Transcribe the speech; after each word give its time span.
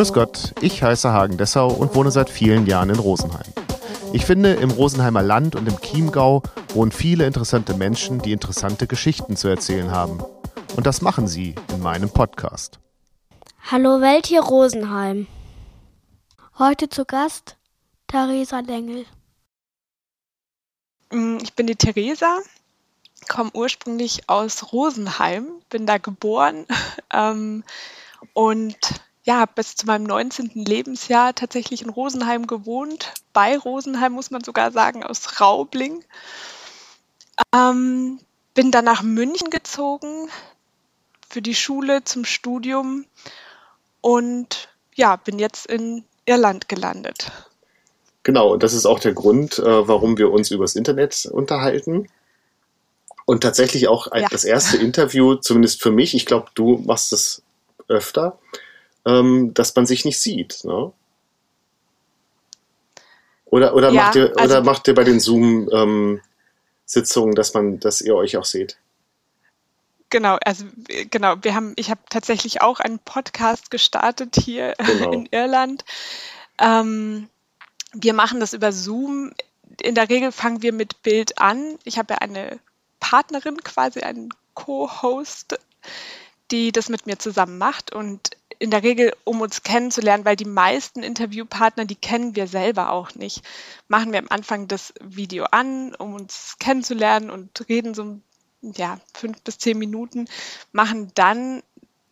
Grüß 0.00 0.14
Gott, 0.14 0.54
ich 0.62 0.82
heiße 0.82 1.12
Hagen 1.12 1.36
Dessau 1.36 1.68
und 1.68 1.94
wohne 1.94 2.10
seit 2.10 2.30
vielen 2.30 2.66
Jahren 2.66 2.88
in 2.88 2.98
Rosenheim. 2.98 3.52
Ich 4.14 4.24
finde, 4.24 4.54
im 4.54 4.70
Rosenheimer 4.70 5.20
Land 5.20 5.56
und 5.56 5.68
im 5.68 5.78
Chiemgau 5.78 6.42
wohnen 6.72 6.90
viele 6.90 7.26
interessante 7.26 7.74
Menschen, 7.74 8.18
die 8.18 8.32
interessante 8.32 8.86
Geschichten 8.86 9.36
zu 9.36 9.48
erzählen 9.48 9.90
haben. 9.90 10.24
Und 10.74 10.86
das 10.86 11.02
machen 11.02 11.28
sie 11.28 11.54
in 11.70 11.80
meinem 11.80 12.08
Podcast. 12.08 12.78
Hallo 13.70 14.00
Welt 14.00 14.24
hier 14.24 14.40
Rosenheim. 14.40 15.26
Heute 16.58 16.88
zu 16.88 17.04
Gast 17.04 17.58
Theresa 18.06 18.60
Lengel. 18.60 19.04
Mm, 21.12 21.36
ich 21.42 21.52
bin 21.52 21.66
die 21.66 21.76
Theresa, 21.76 22.38
komme 23.28 23.50
ursprünglich 23.52 24.30
aus 24.30 24.72
Rosenheim, 24.72 25.46
bin 25.68 25.84
da 25.84 25.98
geboren 25.98 26.64
ähm, 27.12 27.64
und 28.32 28.78
ja, 29.24 29.44
bis 29.46 29.76
zu 29.76 29.86
meinem 29.86 30.04
19. 30.04 30.50
Lebensjahr 30.54 31.34
tatsächlich 31.34 31.82
in 31.82 31.90
Rosenheim 31.90 32.46
gewohnt. 32.46 33.12
Bei 33.32 33.56
Rosenheim 33.58 34.12
muss 34.12 34.30
man 34.30 34.42
sogar 34.42 34.72
sagen, 34.72 35.04
aus 35.04 35.40
Raubling. 35.40 36.04
Ähm, 37.54 38.18
bin 38.54 38.70
dann 38.70 38.84
nach 38.84 39.02
München 39.02 39.50
gezogen 39.50 40.28
für 41.28 41.42
die 41.42 41.54
Schule 41.54 42.02
zum 42.04 42.24
Studium 42.24 43.04
und 44.00 44.68
ja, 44.94 45.16
bin 45.16 45.38
jetzt 45.38 45.66
in 45.66 46.04
Irland 46.26 46.68
gelandet. 46.68 47.30
Genau, 48.22 48.52
und 48.52 48.62
das 48.62 48.74
ist 48.74 48.86
auch 48.86 48.98
der 48.98 49.14
Grund, 49.14 49.58
äh, 49.58 49.88
warum 49.88 50.18
wir 50.18 50.30
uns 50.30 50.50
übers 50.50 50.76
Internet 50.76 51.26
unterhalten. 51.30 52.08
Und 53.24 53.42
tatsächlich 53.42 53.88
auch 53.88 54.12
ja. 54.14 54.28
das 54.28 54.44
erste 54.44 54.76
Interview, 54.76 55.36
zumindest 55.36 55.82
für 55.82 55.90
mich, 55.90 56.14
ich 56.14 56.26
glaube, 56.26 56.48
du 56.54 56.82
machst 56.84 57.12
es 57.12 57.42
öfter, 57.88 58.38
ähm, 59.06 59.54
dass 59.54 59.74
man 59.74 59.86
sich 59.86 60.04
nicht 60.04 60.20
sieht. 60.20 60.64
Ne? 60.64 60.92
Oder, 63.46 63.74
oder, 63.74 63.90
ja, 63.90 64.04
macht 64.04 64.16
ihr, 64.16 64.32
also, 64.36 64.54
oder 64.54 64.64
macht 64.64 64.88
ihr 64.88 64.94
bei 64.94 65.04
den 65.04 65.20
Zoom-Sitzungen, 65.20 67.30
ähm, 67.30 67.34
dass 67.34 67.54
man, 67.54 67.80
dass 67.80 68.00
ihr 68.00 68.14
euch 68.14 68.36
auch 68.36 68.44
seht? 68.44 68.78
Genau, 70.10 70.38
also 70.44 70.64
genau, 71.10 71.36
wir 71.42 71.54
haben, 71.54 71.72
ich 71.76 71.90
habe 71.90 72.00
tatsächlich 72.10 72.62
auch 72.62 72.80
einen 72.80 72.98
Podcast 72.98 73.70
gestartet 73.70 74.36
hier 74.36 74.74
genau. 74.84 75.12
in 75.12 75.28
Irland. 75.30 75.84
Ähm, 76.58 77.28
wir 77.92 78.12
machen 78.12 78.40
das 78.40 78.52
über 78.52 78.72
Zoom. 78.72 79.32
In 79.80 79.94
der 79.94 80.08
Regel 80.08 80.32
fangen 80.32 80.62
wir 80.62 80.72
mit 80.72 81.02
Bild 81.02 81.38
an. 81.38 81.78
Ich 81.84 81.98
habe 81.98 82.14
ja 82.14 82.18
eine 82.18 82.58
Partnerin, 82.98 83.62
quasi 83.62 84.00
einen 84.00 84.30
Co-Host, 84.54 85.58
die 86.50 86.72
das 86.72 86.88
mit 86.88 87.06
mir 87.06 87.18
zusammen 87.18 87.58
macht. 87.58 87.92
Und 87.92 88.30
in 88.60 88.70
der 88.70 88.82
Regel, 88.82 89.12
um 89.24 89.40
uns 89.40 89.62
kennenzulernen, 89.62 90.24
weil 90.24 90.36
die 90.36 90.44
meisten 90.44 91.02
Interviewpartner, 91.02 91.86
die 91.86 91.96
kennen 91.96 92.36
wir 92.36 92.46
selber 92.46 92.92
auch 92.92 93.14
nicht, 93.14 93.42
machen 93.88 94.12
wir 94.12 94.18
am 94.20 94.28
Anfang 94.28 94.68
das 94.68 94.92
Video 95.00 95.46
an, 95.50 95.94
um 95.94 96.14
uns 96.14 96.56
kennenzulernen 96.60 97.30
und 97.30 97.68
reden 97.68 97.94
so 97.94 98.20
ja, 98.60 99.00
fünf 99.14 99.40
bis 99.40 99.58
zehn 99.58 99.78
Minuten, 99.78 100.28
machen 100.72 101.10
dann 101.14 101.62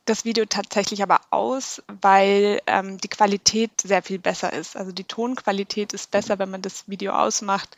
das 0.06 0.24
Video 0.24 0.46
tatsächlich 0.46 1.02
aber 1.02 1.20
aus, 1.28 1.82
weil 2.00 2.62
ähm, 2.66 2.96
die 2.96 3.08
Qualität 3.08 3.70
sehr 3.82 4.02
viel 4.02 4.18
besser 4.18 4.50
ist. 4.50 4.74
Also 4.74 4.90
die 4.90 5.04
Tonqualität 5.04 5.92
ist 5.92 6.10
besser, 6.10 6.38
wenn 6.38 6.50
man 6.50 6.62
das 6.62 6.88
Video 6.88 7.12
ausmacht. 7.12 7.76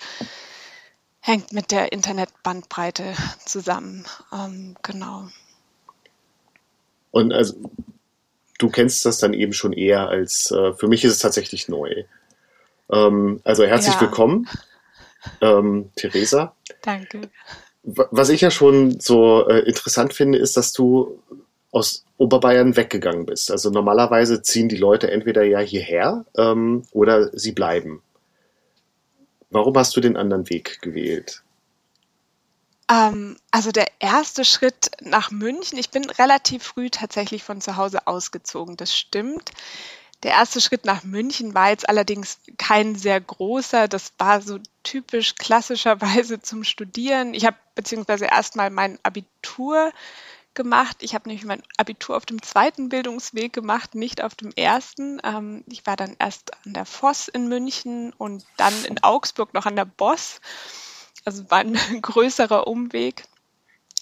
Hängt 1.18 1.52
mit 1.52 1.72
der 1.72 1.92
Internetbandbreite 1.92 3.14
zusammen. 3.44 4.06
Ähm, 4.32 4.76
genau. 4.82 5.28
Und 7.10 7.32
also 7.32 7.56
du 8.60 8.68
kennst 8.68 9.04
das 9.06 9.18
dann 9.18 9.34
eben 9.34 9.52
schon 9.52 9.72
eher 9.72 10.08
als, 10.08 10.50
äh, 10.50 10.74
für 10.74 10.86
mich 10.86 11.04
ist 11.04 11.12
es 11.12 11.18
tatsächlich 11.18 11.68
neu. 11.68 12.04
Ähm, 12.92 13.40
also 13.44 13.64
herzlich 13.64 13.94
ja. 13.94 14.00
willkommen, 14.02 14.48
ähm, 15.40 15.90
Theresa. 15.96 16.54
Danke. 16.82 17.22
Was 17.82 18.28
ich 18.28 18.42
ja 18.42 18.50
schon 18.50 19.00
so 19.00 19.48
äh, 19.48 19.60
interessant 19.60 20.12
finde, 20.12 20.38
ist, 20.38 20.56
dass 20.56 20.72
du 20.72 21.22
aus 21.72 22.04
Oberbayern 22.18 22.76
weggegangen 22.76 23.24
bist. 23.24 23.50
Also 23.50 23.70
normalerweise 23.70 24.42
ziehen 24.42 24.68
die 24.68 24.76
Leute 24.76 25.10
entweder 25.10 25.42
ja 25.44 25.60
hierher 25.60 26.26
ähm, 26.36 26.84
oder 26.92 27.30
sie 27.36 27.52
bleiben. 27.52 28.02
Warum 29.50 29.74
hast 29.76 29.96
du 29.96 30.00
den 30.00 30.16
anderen 30.16 30.50
Weg 30.50 30.82
gewählt? 30.82 31.42
Ähm, 32.90 33.36
also 33.50 33.70
der 33.70 33.86
erste 34.00 34.44
Schritt 34.44 34.90
nach 35.00 35.30
München, 35.30 35.78
ich 35.78 35.90
bin 35.90 36.10
relativ 36.10 36.64
früh 36.64 36.90
tatsächlich 36.90 37.44
von 37.44 37.60
zu 37.60 37.76
Hause 37.76 38.06
ausgezogen, 38.06 38.76
das 38.76 38.96
stimmt. 38.96 39.50
Der 40.22 40.32
erste 40.32 40.60
Schritt 40.60 40.84
nach 40.84 41.02
München 41.02 41.54
war 41.54 41.70
jetzt 41.70 41.88
allerdings 41.88 42.40
kein 42.58 42.94
sehr 42.94 43.18
großer. 43.20 43.88
Das 43.88 44.12
war 44.18 44.42
so 44.42 44.58
typisch 44.82 45.36
klassischerweise 45.36 46.42
zum 46.42 46.62
Studieren. 46.64 47.32
Ich 47.32 47.46
habe 47.46 47.56
beziehungsweise 47.74 48.26
erstmal 48.26 48.68
mein 48.68 48.98
Abitur 49.02 49.92
gemacht. 50.52 50.98
Ich 51.00 51.14
habe 51.14 51.28
nämlich 51.28 51.46
mein 51.46 51.62
Abitur 51.78 52.16
auf 52.16 52.26
dem 52.26 52.42
zweiten 52.42 52.90
Bildungsweg 52.90 53.52
gemacht, 53.52 53.94
nicht 53.94 54.22
auf 54.22 54.34
dem 54.34 54.50
ersten. 54.56 55.22
Ähm, 55.24 55.64
ich 55.68 55.86
war 55.86 55.96
dann 55.96 56.16
erst 56.18 56.52
an 56.66 56.74
der 56.74 56.84
Voss 56.84 57.28
in 57.28 57.48
München 57.48 58.12
und 58.12 58.44
dann 58.58 58.84
in 58.84 59.02
Augsburg 59.02 59.54
noch 59.54 59.64
an 59.64 59.76
der 59.76 59.86
Boss 59.86 60.40
also 61.24 61.50
war 61.50 61.58
ein 61.58 61.74
größerer 62.02 62.66
Umweg. 62.66 63.24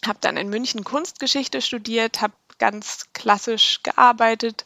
Habe 0.07 0.19
dann 0.21 0.37
in 0.37 0.49
München 0.49 0.85
Kunstgeschichte 0.85 1.61
studiert, 1.61 2.21
habe 2.21 2.35
ganz 2.59 3.07
klassisch 3.13 3.83
gearbeitet 3.83 4.65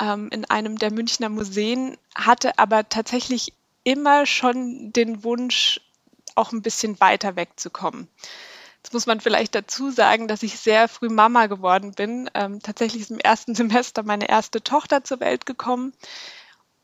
ähm, 0.00 0.28
in 0.30 0.44
einem 0.44 0.78
der 0.78 0.92
Münchner 0.92 1.28
Museen, 1.28 1.96
hatte 2.14 2.58
aber 2.58 2.88
tatsächlich 2.88 3.54
immer 3.84 4.26
schon 4.26 4.92
den 4.92 5.24
Wunsch, 5.24 5.80
auch 6.34 6.52
ein 6.52 6.62
bisschen 6.62 6.98
weiter 7.00 7.36
wegzukommen. 7.36 8.08
Jetzt 8.82 8.94
muss 8.94 9.06
man 9.06 9.20
vielleicht 9.20 9.54
dazu 9.54 9.90
sagen, 9.90 10.28
dass 10.28 10.42
ich 10.42 10.58
sehr 10.58 10.88
früh 10.88 11.08
Mama 11.08 11.46
geworden 11.46 11.92
bin. 11.92 12.28
Ähm, 12.34 12.60
tatsächlich 12.60 13.02
ist 13.02 13.10
im 13.10 13.18
ersten 13.18 13.54
Semester 13.56 14.02
meine 14.02 14.28
erste 14.28 14.62
Tochter 14.62 15.04
zur 15.04 15.20
Welt 15.20 15.46
gekommen. 15.46 15.92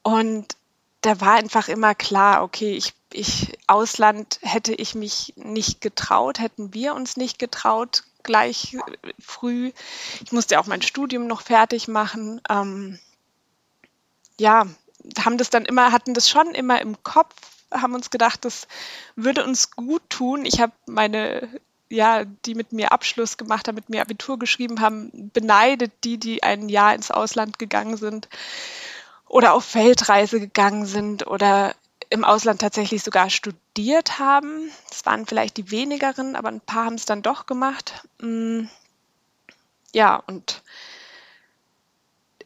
Und 0.03 0.57
da 1.01 1.21
war 1.21 1.35
einfach 1.35 1.69
immer 1.69 1.95
klar, 1.95 2.43
okay, 2.43 2.73
ich, 2.77 2.95
ich, 3.13 3.57
Ausland 3.67 4.39
hätte 4.43 4.75
ich 4.75 4.95
mich 4.95 5.33
nicht 5.37 5.81
getraut, 5.81 6.41
hätten 6.41 6.75
wir 6.75 6.95
uns 6.95 7.17
nicht 7.17 7.39
getraut, 7.39 8.05
gleich 8.25 8.77
früh. 9.19 9.73
Ich 10.25 10.33
musste 10.33 10.59
auch 10.59 10.67
mein 10.67 10.83
Studium 10.83 11.27
noch 11.27 11.43
fertig 11.43 11.89
machen. 11.89 12.41
Ähm, 12.51 12.99
ja, 14.39 14.67
haben 15.21 15.39
das 15.39 15.51
dann 15.51 15.65
immer, 15.65 15.93
hatten 15.93 16.15
das 16.15 16.29
schon 16.29 16.55
immer 16.55 16.81
im 16.81 17.03
Kopf, 17.03 17.35
haben 17.73 17.95
uns 17.95 18.11
gedacht, 18.11 18.45
das 18.45 18.67
würde 19.15 19.45
uns 19.45 19.71
gut 19.71 20.03
tun. 20.09 20.45
Ich 20.45 20.61
habe 20.61 20.73
meine, 20.87 21.49
ja, 21.89 22.25
die 22.25 22.55
mit 22.55 22.73
mir 22.73 22.91
Abschluss 22.91 23.37
gemacht 23.37 23.69
haben, 23.69 23.77
mit 23.77 23.89
mir 23.89 24.03
Abitur 24.03 24.39
geschrieben 24.39 24.81
haben, 24.81 25.31
beneidet 25.33 25.93
die, 26.03 26.19
die 26.19 26.43
ein 26.43 26.69
Jahr 26.69 26.95
ins 26.95 27.13
Ausland 27.13 27.59
gegangen 27.59 27.97
sind 27.97 28.29
oder 29.29 29.55
auf 29.55 29.65
Feldreise 29.65 30.41
gegangen 30.41 30.87
sind 30.87 31.27
oder 31.27 31.75
im 32.11 32.25
Ausland 32.25 32.61
tatsächlich 32.61 33.03
sogar 33.03 33.31
studiert 33.31 34.19
haben. 34.19 34.71
Das 34.89 35.05
waren 35.05 35.27
vielleicht 35.27 35.57
die 35.57 35.71
wenigeren, 35.71 36.37
aber 36.37 36.49
ein 36.49 36.61
paar 36.61 36.87
haben 36.87 36.95
es 36.95 37.05
dann 37.05 37.23
doch 37.23 37.47
gemacht. 37.47 38.07
Mm. 38.21 38.65
Ja, 39.95 40.17
und 40.27 40.63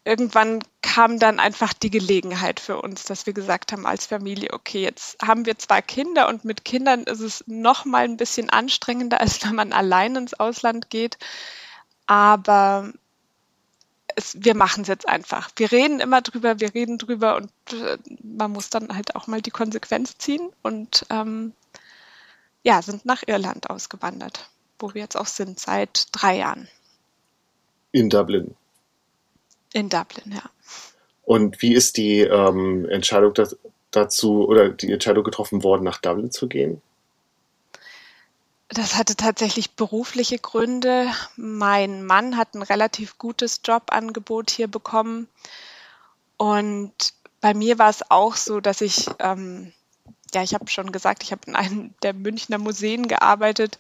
irgendwann 0.05 0.61
kam 0.81 1.19
dann 1.19 1.39
einfach 1.39 1.73
die 1.73 1.91
Gelegenheit 1.91 2.61
für 2.61 2.81
uns, 2.81 3.05
dass 3.05 3.27
wir 3.27 3.33
gesagt 3.33 3.73
haben 3.73 3.87
als 3.87 4.07
Familie, 4.07 4.53
okay, 4.53 4.83
jetzt 4.83 5.17
haben 5.23 5.47
wir 5.47 5.59
zwei 5.59 5.81
Kinder 5.81 6.29
und 6.29 6.45
mit 6.45 6.65
Kindern 6.65 7.05
ist 7.05 7.21
es 7.21 7.45
noch 7.47 7.85
mal 7.85 8.05
ein 8.05 8.17
bisschen 8.17 8.51
anstrengender, 8.51 9.21
als 9.21 9.45
wenn 9.45 9.55
man 9.55 9.73
allein 9.73 10.17
ins 10.17 10.35
Ausland 10.35 10.91
geht. 10.91 11.19
Aber 12.07 12.93
es, 14.17 14.37
wir 14.39 14.55
machen 14.55 14.83
es 14.83 14.89
jetzt 14.89 15.09
einfach. 15.09 15.51
Wir 15.57 15.73
reden 15.73 16.01
immer 16.01 16.23
drüber, 16.23 16.61
wir 16.61 16.75
reden 16.75 16.99
drüber 16.99 17.37
und 17.37 17.51
äh, 17.73 17.99
man 18.23 18.53
muss 18.53 18.71
dann 18.71 18.95
halt 18.95 19.17
auch 19.17 19.27
mal 19.27 19.43
die 19.43 19.51
Konsequenz 19.51 20.19
ziehen 20.19 20.51
und 20.63 21.07
ähm, 21.11 21.53
ja, 22.63 22.81
sind 22.83 23.05
nach 23.05 23.23
Irland 23.27 23.71
ausgewandert, 23.71 24.49
wo 24.79 24.95
wir 24.95 25.03
jetzt 25.03 25.17
auch 25.17 25.27
sind 25.27 25.59
seit 25.59 26.07
drei 26.13 26.39
Jahren. 26.39 26.69
In 27.91 28.09
Dublin. 28.09 28.55
In 29.73 29.89
Dublin, 29.89 30.33
ja. 30.33 30.51
Und 31.25 31.63
wie 31.63 31.75
ist 31.75 31.97
die 31.97 32.21
ähm, 32.21 32.89
Entscheidung 32.89 33.35
dazu 33.91 34.47
oder 34.47 34.71
die 34.71 34.93
Entscheidung 34.93 35.25
getroffen 35.25 35.63
worden, 35.63 35.85
nach 35.85 35.99
Dublin 35.99 36.31
zu 36.31 36.49
gehen? 36.49 36.83
Das 38.75 38.97
hatte 38.97 39.17
tatsächlich 39.17 39.73
berufliche 39.73 40.39
Gründe. 40.39 41.13
Mein 41.37 42.05
Mann 42.05 42.39
hat 42.39 42.55
ein 42.55 42.63
relativ 42.63 43.19
gutes 43.19 43.61
Jobangebot 43.65 44.51
hier 44.51 44.67
bekommen. 44.67 45.29
Und 46.39 46.93
bei 47.43 47.53
mir 47.53 47.79
war 47.79 47.91
es 47.91 48.11
auch 48.11 48.35
so, 48.35 48.61
dass 48.61 48.81
ich, 48.81 49.11
ähm, 49.19 49.75
ja, 50.33 50.43
ich 50.43 50.55
habe 50.55 50.71
schon 50.71 50.91
gesagt, 50.91 51.23
ich 51.23 51.33
habe 51.33 51.43
in 51.49 51.55
einem 51.55 51.95
der 52.03 52.15
Münchner 52.15 52.57
Museen 52.57 53.09
gearbeitet. 53.09 53.79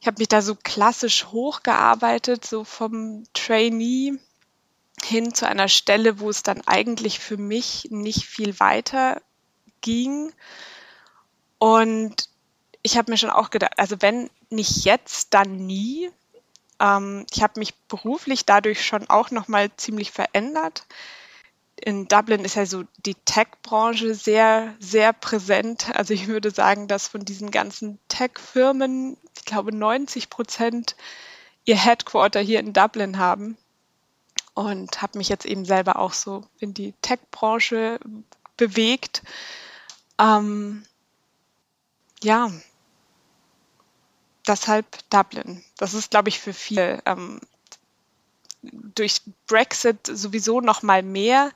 Ich 0.00 0.06
habe 0.06 0.18
mich 0.18 0.28
da 0.28 0.40
so 0.40 0.54
klassisch 0.54 1.26
hochgearbeitet, 1.26 2.46
so 2.46 2.64
vom 2.64 3.24
Trainee 3.34 4.14
hin 5.04 5.34
zu 5.34 5.46
einer 5.46 5.68
Stelle, 5.68 6.18
wo 6.18 6.30
es 6.30 6.42
dann 6.42 6.62
eigentlich 6.66 7.18
für 7.18 7.36
mich 7.36 7.88
nicht 7.90 8.24
viel 8.24 8.58
weiter 8.58 9.20
ging. 9.82 10.32
Und 11.58 12.29
ich 12.82 12.96
habe 12.96 13.10
mir 13.10 13.18
schon 13.18 13.30
auch 13.30 13.50
gedacht, 13.50 13.72
also 13.76 13.96
wenn 14.00 14.30
nicht 14.48 14.84
jetzt, 14.84 15.34
dann 15.34 15.66
nie. 15.66 16.10
Ähm, 16.80 17.26
ich 17.32 17.42
habe 17.42 17.58
mich 17.58 17.74
beruflich 17.88 18.46
dadurch 18.46 18.84
schon 18.84 19.08
auch 19.08 19.30
nochmal 19.30 19.70
ziemlich 19.76 20.10
verändert. 20.10 20.86
In 21.76 22.08
Dublin 22.08 22.44
ist 22.44 22.56
ja 22.56 22.66
so 22.66 22.84
die 23.06 23.14
Tech-Branche 23.14 24.14
sehr, 24.14 24.74
sehr 24.80 25.12
präsent. 25.12 25.94
Also 25.94 26.12
ich 26.12 26.26
würde 26.26 26.50
sagen, 26.50 26.88
dass 26.88 27.08
von 27.08 27.24
diesen 27.24 27.50
ganzen 27.50 27.98
Tech-Firmen, 28.08 29.16
ich 29.36 29.44
glaube 29.44 29.74
90 29.74 30.28
Prozent 30.28 30.96
ihr 31.64 31.76
Headquarter 31.76 32.40
hier 32.40 32.60
in 32.60 32.72
Dublin 32.72 33.18
haben 33.18 33.56
und 34.54 35.00
habe 35.00 35.18
mich 35.18 35.28
jetzt 35.28 35.46
eben 35.46 35.64
selber 35.64 35.98
auch 35.98 36.12
so 36.12 36.44
in 36.58 36.74
die 36.74 36.92
Tech-Branche 37.02 37.98
bewegt. 38.56 39.22
Ähm, 40.18 40.84
ja, 42.22 42.50
deshalb 44.46 44.86
Dublin. 45.10 45.64
Das 45.76 45.94
ist, 45.94 46.10
glaube 46.10 46.28
ich, 46.28 46.40
für 46.40 46.52
viele 46.52 47.02
ähm, 47.06 47.40
durch 48.62 49.22
Brexit 49.46 50.06
sowieso 50.06 50.60
noch 50.60 50.82
mal 50.82 51.02
mehr, 51.02 51.50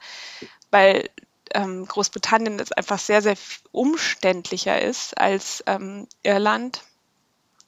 weil 0.71 1.11
ähm, 1.53 1.87
Großbritannien 1.87 2.59
jetzt 2.59 2.77
einfach 2.77 2.99
sehr, 2.99 3.23
sehr 3.23 3.37
umständlicher 3.73 4.81
ist 4.81 5.19
als 5.19 5.63
ähm, 5.67 6.09
Irland 6.23 6.83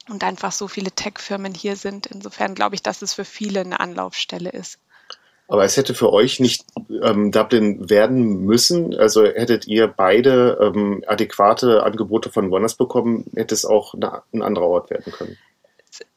und 0.09 0.23
einfach 0.23 0.51
so 0.51 0.67
viele 0.67 0.91
Tech-Firmen 0.91 1.53
hier 1.53 1.75
sind. 1.75 2.07
Insofern 2.07 2.55
glaube 2.55 2.75
ich, 2.75 2.83
dass 2.83 3.01
es 3.01 3.13
für 3.13 3.25
viele 3.25 3.61
eine 3.61 3.79
Anlaufstelle 3.79 4.49
ist. 4.49 4.79
Aber 5.47 5.63
es 5.63 5.77
hätte 5.77 5.93
für 5.93 6.11
euch 6.11 6.39
nicht 6.39 6.65
ähm, 7.01 7.31
Dublin 7.31 7.89
werden 7.89 8.41
müssen. 8.45 8.93
Also 8.95 9.25
hättet 9.25 9.65
ihr 9.67 9.87
beide 9.87 10.57
ähm, 10.61 11.03
adäquate 11.07 11.83
Angebote 11.83 12.29
von 12.29 12.51
Wonders 12.51 12.75
bekommen, 12.75 13.25
hätte 13.35 13.55
es 13.55 13.65
auch 13.65 13.93
eine, 13.93 14.23
ein 14.33 14.41
anderer 14.41 14.67
Ort 14.67 14.89
werden 14.89 15.13
können. 15.13 15.37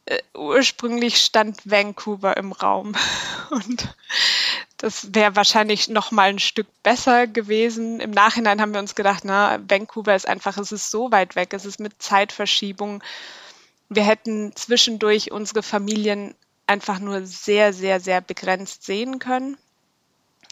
Äh, 0.07 0.19
ursprünglich 0.37 1.19
stand 1.19 1.71
Vancouver 1.71 2.37
im 2.37 2.51
Raum 2.51 2.95
und 3.51 3.95
das 4.77 5.15
wäre 5.15 5.37
wahrscheinlich 5.37 5.89
noch 5.89 6.11
mal 6.11 6.31
ein 6.31 6.39
Stück 6.39 6.67
besser 6.83 7.27
gewesen. 7.27 8.01
Im 8.01 8.11
Nachhinein 8.11 8.61
haben 8.61 8.73
wir 8.73 8.81
uns 8.81 8.95
gedacht, 8.95 9.25
na, 9.25 9.61
Vancouver 9.69 10.15
ist 10.15 10.27
einfach, 10.27 10.57
es 10.57 10.73
ist 10.73 10.91
so 10.91 11.13
weit 11.13 11.37
weg, 11.37 11.53
es 11.53 11.67
ist 11.67 11.81
mit 11.81 12.01
Zeitverschiebung. 12.03 13.03
Wir 13.91 14.05
hätten 14.05 14.57
zwischendurch 14.57 15.33
unsere 15.33 15.63
Familien 15.63 16.35
einfach 16.71 17.01
nur 17.01 17.27
sehr, 17.27 17.73
sehr, 17.73 17.99
sehr 17.99 18.21
begrenzt 18.21 18.85
sehen 18.85 19.19
können. 19.19 19.59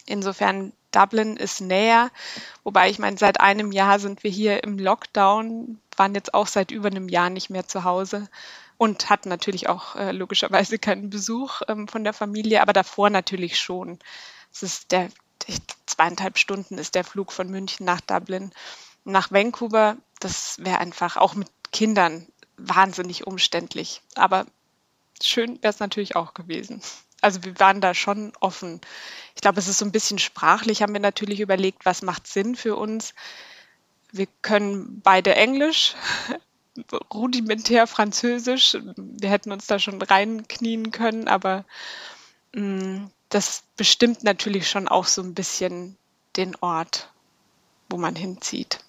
Insofern 0.04 0.72
Dublin 0.90 1.36
ist 1.36 1.60
näher, 1.60 2.10
wobei 2.64 2.90
ich 2.90 2.98
meine, 2.98 3.16
seit 3.18 3.40
einem 3.40 3.70
Jahr 3.70 4.00
sind 4.00 4.24
wir 4.24 4.30
hier 4.30 4.64
im 4.64 4.80
Lockdown, 4.80 5.78
waren 5.96 6.14
jetzt 6.16 6.34
auch 6.34 6.48
seit 6.48 6.72
über 6.72 6.88
einem 6.88 7.08
Jahr 7.08 7.30
nicht 7.30 7.50
mehr 7.50 7.68
zu 7.68 7.84
Hause 7.84 8.28
und 8.78 9.10
hatten 9.10 9.28
natürlich 9.28 9.68
auch 9.68 9.94
äh, 9.94 10.10
logischerweise 10.10 10.78
keinen 10.80 11.08
Besuch 11.08 11.60
ähm, 11.68 11.86
von 11.86 12.02
der 12.02 12.14
Familie, 12.14 12.62
aber 12.62 12.72
davor 12.72 13.10
natürlich 13.10 13.60
schon. 13.60 14.00
Es 14.52 14.64
ist 14.64 14.90
der 14.90 15.10
zweieinhalb 15.86 16.36
Stunden 16.36 16.78
ist 16.78 16.96
der 16.96 17.04
Flug 17.04 17.30
von 17.32 17.48
München 17.48 17.86
nach 17.86 18.00
Dublin. 18.00 18.50
Nach 19.04 19.30
Vancouver, 19.30 19.96
das 20.18 20.58
wäre 20.58 20.78
einfach 20.78 21.16
auch 21.16 21.34
mit 21.36 21.48
Kindern 21.70 22.26
wahnsinnig 22.56 23.26
umständlich. 23.26 24.02
Aber 24.16 24.46
schön 25.26 25.62
wäre 25.62 25.72
es 25.72 25.80
natürlich 25.80 26.16
auch 26.16 26.34
gewesen. 26.34 26.82
Also 27.20 27.42
wir 27.44 27.58
waren 27.58 27.80
da 27.80 27.94
schon 27.94 28.32
offen. 28.40 28.80
Ich 29.34 29.40
glaube, 29.40 29.58
es 29.58 29.68
ist 29.68 29.78
so 29.78 29.84
ein 29.84 29.92
bisschen 29.92 30.18
sprachlich, 30.18 30.82
haben 30.82 30.92
wir 30.92 31.00
natürlich 31.00 31.40
überlegt, 31.40 31.84
was 31.84 32.02
macht 32.02 32.26
Sinn 32.26 32.54
für 32.54 32.76
uns. 32.76 33.14
Wir 34.12 34.26
können 34.42 35.00
beide 35.00 35.34
Englisch, 35.34 35.94
rudimentär 37.12 37.86
Französisch. 37.86 38.76
Wir 38.96 39.30
hätten 39.30 39.52
uns 39.52 39.66
da 39.66 39.78
schon 39.78 40.00
reinknien 40.00 40.92
können, 40.92 41.28
aber 41.28 41.64
mh, 42.54 42.62
mm, 42.62 43.10
das 43.28 43.64
bestimmt 43.76 44.24
natürlich 44.24 44.70
schon 44.70 44.88
auch 44.88 45.06
so 45.06 45.22
ein 45.22 45.34
bisschen 45.34 45.96
den 46.36 46.56
Ort, 46.60 47.12
wo 47.90 47.98
man 47.98 48.16
hinzieht. 48.16 48.80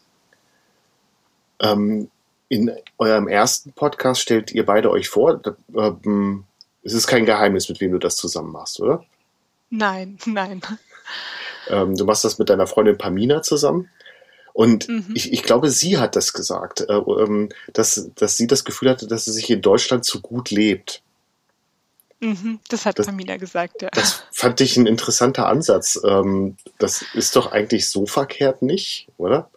Ähm, 1.61 2.09
in 2.49 2.71
eurem 2.97 3.27
ersten 3.27 3.71
Podcast 3.71 4.21
stellt 4.21 4.51
ihr 4.51 4.65
beide 4.65 4.91
euch 4.91 5.07
vor. 5.07 5.41
Ähm, 5.75 6.43
es 6.83 6.93
ist 6.93 7.07
kein 7.07 7.25
Geheimnis, 7.25 7.69
mit 7.69 7.79
wem 7.79 7.91
du 7.91 7.99
das 7.99 8.17
zusammen 8.17 8.51
machst, 8.51 8.79
oder? 8.79 9.05
Nein, 9.69 10.17
nein. 10.25 10.61
Ähm, 11.69 11.95
du 11.95 12.05
machst 12.05 12.25
das 12.25 12.39
mit 12.39 12.49
deiner 12.49 12.67
Freundin 12.67 12.97
Pamina 12.97 13.43
zusammen. 13.43 13.89
Und 14.53 14.89
mhm. 14.89 15.11
ich, 15.13 15.31
ich 15.31 15.43
glaube, 15.43 15.69
sie 15.69 15.99
hat 15.99 16.15
das 16.15 16.33
gesagt, 16.33 16.81
äh, 16.81 16.93
ähm, 16.93 17.49
dass, 17.71 18.09
dass 18.15 18.35
sie 18.35 18.47
das 18.47 18.65
Gefühl 18.65 18.89
hatte, 18.89 19.07
dass 19.07 19.25
sie 19.25 19.31
sich 19.31 19.49
in 19.49 19.61
Deutschland 19.61 20.03
zu 20.03 20.19
gut 20.19 20.49
lebt. 20.49 21.03
Mhm, 22.19 22.59
das 22.67 22.85
hat 22.85 22.99
das, 22.99 23.05
Pamina 23.05 23.37
gesagt, 23.37 23.81
ja. 23.83 23.89
Das 23.93 24.23
fand 24.31 24.59
ich 24.59 24.75
ein 24.75 24.87
interessanter 24.87 25.47
Ansatz. 25.47 26.01
Ähm, 26.03 26.57
das 26.79 27.05
ist 27.13 27.35
doch 27.35 27.51
eigentlich 27.51 27.89
so 27.89 28.07
verkehrt 28.07 28.61
nicht, 28.61 29.07
oder? 29.17 29.49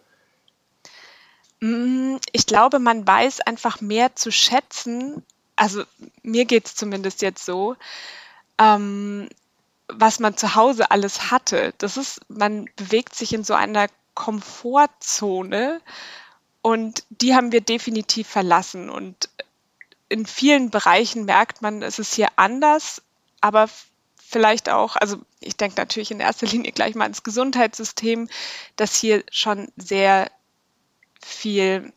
Mm, 1.63 2.17
ich 2.33 2.45
glaube, 2.45 2.79
man 2.79 3.07
weiß 3.07 3.39
einfach 3.39 3.79
mehr 3.79 4.17
zu 4.17 4.33
schätzen, 4.33 5.23
also 5.55 5.83
mir 6.21 6.43
geht 6.43 6.65
es 6.65 6.75
zumindest 6.75 7.21
jetzt 7.21 7.45
so, 7.45 7.77
ähm, 8.57 9.29
was 9.87 10.19
man 10.19 10.35
zu 10.35 10.55
Hause 10.55 10.91
alles 10.91 11.31
hatte. 11.31 11.73
Das 11.77 11.95
ist, 11.95 12.19
man 12.27 12.67
bewegt 12.75 13.15
sich 13.15 13.33
in 13.33 13.45
so 13.45 13.53
einer 13.53 13.87
Komfortzone 14.13 15.79
und 16.61 17.05
die 17.09 17.33
haben 17.33 17.53
wir 17.53 17.61
definitiv 17.61 18.27
verlassen. 18.27 18.89
Und 18.89 19.29
in 20.09 20.25
vielen 20.25 20.69
Bereichen 20.69 21.23
merkt 21.23 21.61
man, 21.61 21.81
es 21.81 21.97
ist 21.97 22.13
hier 22.13 22.27
anders, 22.35 23.01
aber 23.39 23.69
vielleicht 24.17 24.67
auch, 24.67 24.97
also 24.97 25.17
ich 25.39 25.55
denke 25.55 25.77
natürlich 25.77 26.11
in 26.11 26.19
erster 26.19 26.45
Linie 26.45 26.73
gleich 26.73 26.93
mal 26.95 27.05
ans 27.05 27.23
Gesundheitssystem, 27.23 28.27
das 28.75 28.95
hier 28.95 29.23
schon 29.31 29.69
sehr 29.77 30.29
viel, 31.23 31.91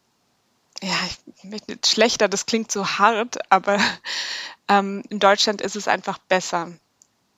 ja, 0.83 0.95
ich 1.09 1.79
schlechter, 1.87 2.29
das 2.29 2.47
klingt 2.47 2.71
so 2.71 2.87
hart, 2.87 3.39
aber 3.51 3.79
ähm, 4.69 5.03
in 5.09 5.19
Deutschland 5.19 5.61
ist 5.61 5.77
es 5.77 5.89
einfach 5.89 6.19
besser. 6.19 6.73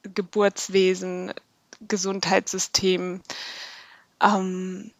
Geburtswesen, 0.03 1.33
Gesundheitssystem, 1.81 3.21
ähm, 4.23 4.91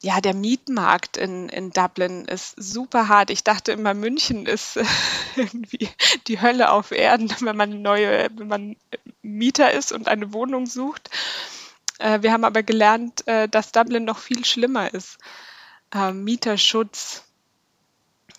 ja, 0.00 0.20
der 0.20 0.34
Mietmarkt 0.34 1.16
in, 1.16 1.48
in 1.48 1.70
Dublin 1.70 2.24
ist 2.26 2.54
super 2.56 3.08
hart. 3.08 3.30
Ich 3.30 3.42
dachte 3.42 3.72
immer, 3.72 3.94
München 3.94 4.46
ist 4.46 4.78
irgendwie 5.36 5.88
die 6.28 6.40
Hölle 6.40 6.70
auf 6.70 6.92
Erden, 6.92 7.34
wenn 7.40 7.56
man 7.56 7.82
neue, 7.82 8.28
wenn 8.36 8.48
man 8.48 8.76
Mieter 9.22 9.72
ist 9.72 9.90
und 9.90 10.06
eine 10.06 10.32
Wohnung 10.32 10.66
sucht. 10.66 11.10
Äh, 11.98 12.22
wir 12.22 12.32
haben 12.32 12.44
aber 12.44 12.62
gelernt, 12.62 13.26
äh, 13.26 13.48
dass 13.48 13.72
Dublin 13.72 14.04
noch 14.04 14.18
viel 14.18 14.44
schlimmer 14.44 14.92
ist 14.94 15.18
äh, 15.94 16.12
Mieterschutz. 16.12 17.24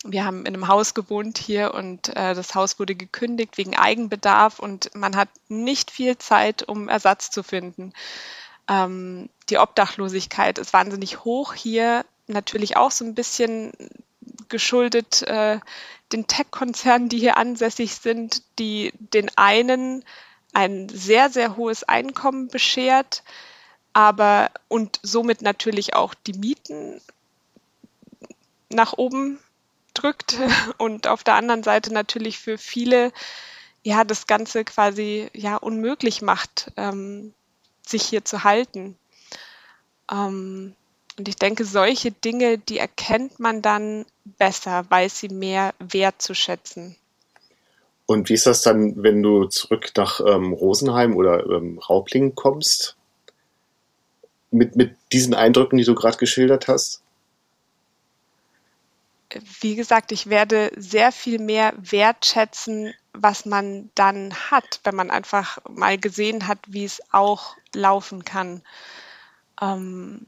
Wir 0.04 0.24
haben 0.24 0.46
in 0.46 0.54
einem 0.54 0.68
Haus 0.68 0.94
gewohnt 0.94 1.36
hier 1.36 1.74
und 1.74 2.08
äh, 2.16 2.34
das 2.34 2.54
Haus 2.54 2.78
wurde 2.78 2.94
gekündigt 2.94 3.58
wegen 3.58 3.76
Eigenbedarf 3.76 4.58
und 4.58 4.94
man 4.94 5.14
hat 5.14 5.28
nicht 5.48 5.90
viel 5.90 6.16
Zeit, 6.16 6.62
um 6.62 6.88
Ersatz 6.88 7.30
zu 7.30 7.42
finden. 7.42 7.92
Ähm, 8.68 9.28
die 9.50 9.58
Obdachlosigkeit 9.58 10.58
ist 10.58 10.72
wahnsinnig 10.72 11.24
hoch 11.24 11.52
hier, 11.52 12.06
natürlich 12.28 12.76
auch 12.76 12.90
so 12.90 13.04
ein 13.04 13.14
bisschen 13.14 13.72
geschuldet 14.48 15.22
äh, 15.22 15.60
den 16.12 16.26
Tech-Konzernen, 16.26 17.08
die 17.08 17.18
hier 17.18 17.36
ansässig 17.36 17.94
sind, 17.94 18.42
die 18.58 18.92
den 18.98 19.30
einen 19.36 20.04
ein 20.52 20.88
sehr, 20.88 21.30
sehr 21.30 21.56
hohes 21.56 21.84
Einkommen 21.84 22.48
beschert, 22.48 23.22
aber 23.92 24.50
und 24.68 24.98
somit 25.02 25.42
natürlich 25.42 25.94
auch 25.94 26.14
die 26.14 26.32
Mieten 26.32 27.00
nach 28.70 28.94
oben 28.94 29.38
drückt 29.94 30.38
und 30.78 31.06
auf 31.06 31.24
der 31.24 31.34
anderen 31.34 31.62
Seite 31.62 31.92
natürlich 31.92 32.38
für 32.38 32.58
viele 32.58 33.12
ja 33.82 34.04
das 34.04 34.26
Ganze 34.26 34.64
quasi 34.64 35.28
ja 35.34 35.56
unmöglich 35.56 36.22
macht, 36.22 36.72
ähm, 36.76 37.32
sich 37.86 38.02
hier 38.02 38.24
zu 38.24 38.44
halten. 38.44 38.96
Ähm, 40.10 40.74
und 41.18 41.28
ich 41.28 41.36
denke, 41.36 41.64
solche 41.64 42.12
Dinge, 42.12 42.58
die 42.58 42.78
erkennt 42.78 43.40
man 43.40 43.62
dann 43.62 44.06
besser, 44.24 44.86
weiß 44.88 45.18
sie 45.18 45.28
mehr 45.28 45.74
wertzuschätzen. 45.78 46.96
Und 48.06 48.28
wie 48.28 48.34
ist 48.34 48.46
das 48.46 48.62
dann, 48.62 49.02
wenn 49.02 49.22
du 49.22 49.44
zurück 49.44 49.92
nach 49.96 50.20
ähm, 50.20 50.52
Rosenheim 50.52 51.16
oder 51.16 51.46
ähm, 51.46 51.78
Raublingen 51.78 52.34
kommst? 52.34 52.96
Mit, 54.50 54.74
mit 54.74 54.96
diesen 55.12 55.34
Eindrücken, 55.34 55.76
die 55.76 55.84
du 55.84 55.94
gerade 55.94 56.16
geschildert 56.16 56.66
hast? 56.66 57.02
Wie 59.60 59.76
gesagt, 59.76 60.12
ich 60.12 60.28
werde 60.28 60.70
sehr 60.76 61.12
viel 61.12 61.38
mehr 61.38 61.72
wertschätzen, 61.78 62.94
was 63.12 63.44
man 63.44 63.90
dann 63.94 64.34
hat, 64.34 64.80
wenn 64.84 64.94
man 64.94 65.10
einfach 65.10 65.58
mal 65.68 65.98
gesehen 65.98 66.46
hat, 66.46 66.58
wie 66.66 66.84
es 66.84 67.00
auch 67.12 67.56
laufen 67.74 68.24
kann. 68.24 68.62
Ähm, 69.60 70.26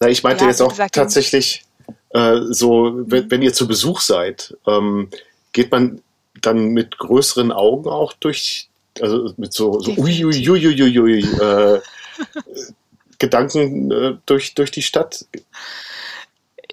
Na, 0.00 0.08
ich 0.08 0.22
meinte 0.22 0.44
ja, 0.44 0.50
jetzt 0.50 0.60
auch 0.60 0.70
gesagt, 0.70 0.94
tatsächlich 0.94 1.64
äh, 2.10 2.40
so, 2.50 3.02
wenn, 3.06 3.30
wenn, 3.30 3.42
ihr 3.42 3.52
zu 3.52 3.66
Besuch 3.66 4.00
seid, 4.00 4.56
ähm, 4.66 5.10
geht 5.52 5.70
man 5.70 6.02
dann 6.40 6.68
mit 6.68 6.98
größeren 6.98 7.52
Augen 7.52 7.88
auch 7.88 8.12
durch, 8.12 8.68
also 9.00 9.32
mit 9.36 9.52
so, 9.52 9.80
so 9.80 9.92
uiuiuiuiui, 9.92 11.20
äh, 11.20 11.80
Gedanken 13.18 13.90
äh, 13.90 14.16
durch, 14.26 14.54
durch 14.54 14.70
die 14.70 14.82
Stadt? 14.82 15.26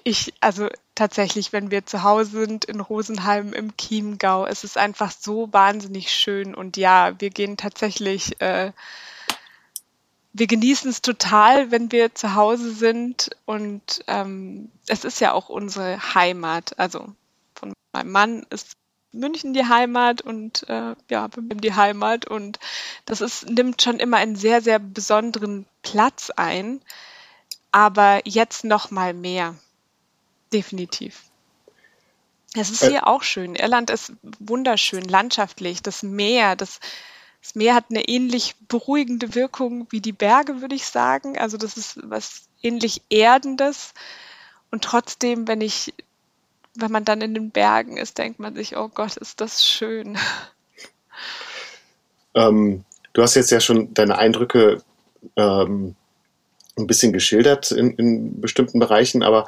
Ich, 0.04 0.32
also 0.40 0.68
tatsächlich, 0.96 1.52
wenn 1.52 1.70
wir 1.70 1.86
zu 1.86 2.02
Hause 2.02 2.46
sind 2.46 2.64
in 2.64 2.80
Rosenheim 2.80 3.52
im 3.52 3.76
Chiemgau, 3.76 4.46
es 4.46 4.64
ist 4.64 4.76
einfach 4.76 5.12
so 5.12 5.52
wahnsinnig 5.52 6.10
schön 6.10 6.54
und 6.54 6.76
ja, 6.76 7.20
wir 7.20 7.30
gehen 7.30 7.56
tatsächlich, 7.56 8.40
äh, 8.40 8.72
wir 10.32 10.46
genießen 10.48 10.90
es 10.90 11.02
total, 11.02 11.70
wenn 11.70 11.92
wir 11.92 12.14
zu 12.14 12.34
Hause 12.34 12.72
sind 12.72 13.30
und 13.44 14.04
ähm, 14.08 14.70
es 14.88 15.04
ist 15.04 15.20
ja 15.20 15.32
auch 15.32 15.48
unsere 15.48 16.14
Heimat. 16.14 16.78
Also 16.78 17.14
von 17.54 17.72
meinem 17.92 18.10
Mann 18.10 18.46
ist 18.50 18.72
München 19.12 19.54
die 19.54 19.66
Heimat 19.66 20.20
und 20.22 20.68
äh, 20.68 20.94
ja, 21.10 21.28
die 21.36 21.74
Heimat 21.74 22.26
und 22.26 22.58
das 23.06 23.20
ist, 23.20 23.48
nimmt 23.48 23.80
schon 23.80 23.98
immer 23.98 24.18
einen 24.18 24.36
sehr, 24.36 24.60
sehr 24.60 24.78
besonderen 24.78 25.66
Platz 25.82 26.30
ein, 26.30 26.80
aber 27.72 28.20
jetzt 28.24 28.64
noch 28.64 28.90
mal 28.90 29.14
mehr. 29.14 29.54
Definitiv. 30.52 31.22
Es 32.54 32.70
ist 32.70 32.84
hier 32.84 33.06
auch 33.06 33.22
schön. 33.22 33.54
Irland 33.54 33.90
ist 33.90 34.12
wunderschön, 34.38 35.02
landschaftlich. 35.02 35.82
Das 35.82 36.02
Meer, 36.02 36.56
das, 36.56 36.80
das 37.42 37.54
Meer 37.54 37.74
hat 37.74 37.86
eine 37.90 38.08
ähnlich 38.08 38.54
beruhigende 38.68 39.34
Wirkung 39.34 39.86
wie 39.90 40.00
die 40.00 40.12
Berge, 40.12 40.62
würde 40.62 40.74
ich 40.74 40.86
sagen. 40.86 41.36
Also 41.36 41.58
das 41.58 41.76
ist 41.76 41.98
was 42.02 42.42
ähnlich 42.62 43.02
Erdendes. 43.10 43.92
Und 44.70 44.84
trotzdem, 44.84 45.46
wenn 45.48 45.60
ich 45.60 45.92
wenn 46.78 46.92
man 46.92 47.04
dann 47.04 47.20
in 47.20 47.34
den 47.34 47.50
Bergen 47.50 47.96
ist, 47.96 48.18
denkt 48.18 48.38
man 48.38 48.54
sich, 48.54 48.76
oh 48.76 48.88
Gott, 48.88 49.16
ist 49.16 49.40
das 49.40 49.64
schön. 49.64 50.18
Ähm, 52.34 52.84
du 53.12 53.22
hast 53.22 53.34
jetzt 53.34 53.50
ja 53.50 53.60
schon 53.60 53.94
deine 53.94 54.18
Eindrücke 54.18 54.82
ähm, 55.36 55.94
ein 56.76 56.86
bisschen 56.86 57.12
geschildert 57.12 57.70
in, 57.70 57.92
in, 57.92 58.40
bestimmten 58.40 58.78
Bereichen, 58.78 59.22
aber 59.22 59.46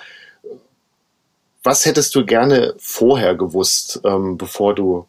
was 1.69 1.85
hättest 1.85 2.15
du 2.15 2.25
gerne 2.25 2.75
vorher 2.79 3.35
gewusst, 3.35 4.01
ähm, 4.03 4.39
bevor 4.39 4.75
du 4.75 5.07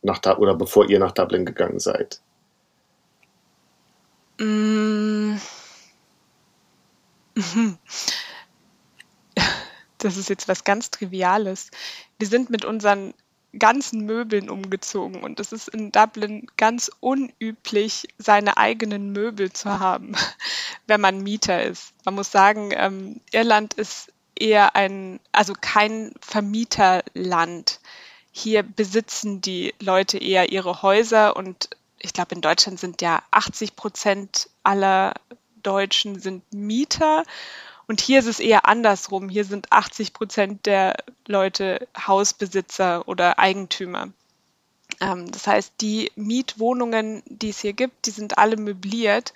nach 0.00 0.20
da 0.20 0.38
oder 0.38 0.54
bevor 0.54 0.88
ihr 0.88 0.98
nach 0.98 1.12
Dublin 1.12 1.44
gegangen 1.44 1.80
seid? 1.80 2.22
Mm. 4.38 5.34
das 9.98 10.16
ist 10.16 10.30
jetzt 10.30 10.48
was 10.48 10.64
ganz 10.64 10.90
Triviales. 10.90 11.70
Wir 12.18 12.26
sind 12.26 12.48
mit 12.48 12.64
unseren 12.64 13.12
ganzen 13.58 14.06
Möbeln 14.06 14.48
umgezogen 14.48 15.22
und 15.22 15.40
es 15.40 15.52
ist 15.52 15.68
in 15.68 15.92
Dublin 15.92 16.46
ganz 16.56 16.90
unüblich, 17.00 18.08
seine 18.16 18.56
eigenen 18.56 19.12
Möbel 19.12 19.52
zu 19.52 19.78
haben, 19.78 20.14
wenn 20.86 21.02
man 21.02 21.22
Mieter 21.22 21.62
ist. 21.62 21.92
Man 22.06 22.14
muss 22.14 22.32
sagen, 22.32 22.70
ähm, 22.72 23.20
Irland 23.30 23.74
ist 23.74 24.11
eher 24.34 24.76
ein, 24.76 25.20
also 25.32 25.54
kein 25.60 26.12
Vermieterland. 26.20 27.80
Hier 28.30 28.62
besitzen 28.62 29.40
die 29.40 29.74
Leute 29.80 30.18
eher 30.18 30.52
ihre 30.52 30.82
Häuser 30.82 31.36
und 31.36 31.70
ich 31.98 32.12
glaube, 32.12 32.34
in 32.34 32.40
Deutschland 32.40 32.80
sind 32.80 33.02
ja 33.02 33.22
80 33.30 33.76
Prozent 33.76 34.48
aller 34.62 35.14
Deutschen 35.62 36.18
sind 36.20 36.42
Mieter 36.52 37.24
und 37.86 38.00
hier 38.00 38.20
ist 38.20 38.26
es 38.26 38.40
eher 38.40 38.66
andersrum. 38.66 39.28
Hier 39.28 39.44
sind 39.44 39.70
80 39.70 40.12
Prozent 40.12 40.66
der 40.66 40.96
Leute 41.26 41.86
Hausbesitzer 41.96 43.06
oder 43.06 43.38
Eigentümer. 43.38 44.08
Ähm, 45.00 45.30
das 45.30 45.46
heißt, 45.46 45.74
die 45.80 46.10
Mietwohnungen, 46.16 47.22
die 47.26 47.50
es 47.50 47.60
hier 47.60 47.72
gibt, 47.72 48.06
die 48.06 48.10
sind 48.10 48.38
alle 48.38 48.56
möbliert. 48.56 49.32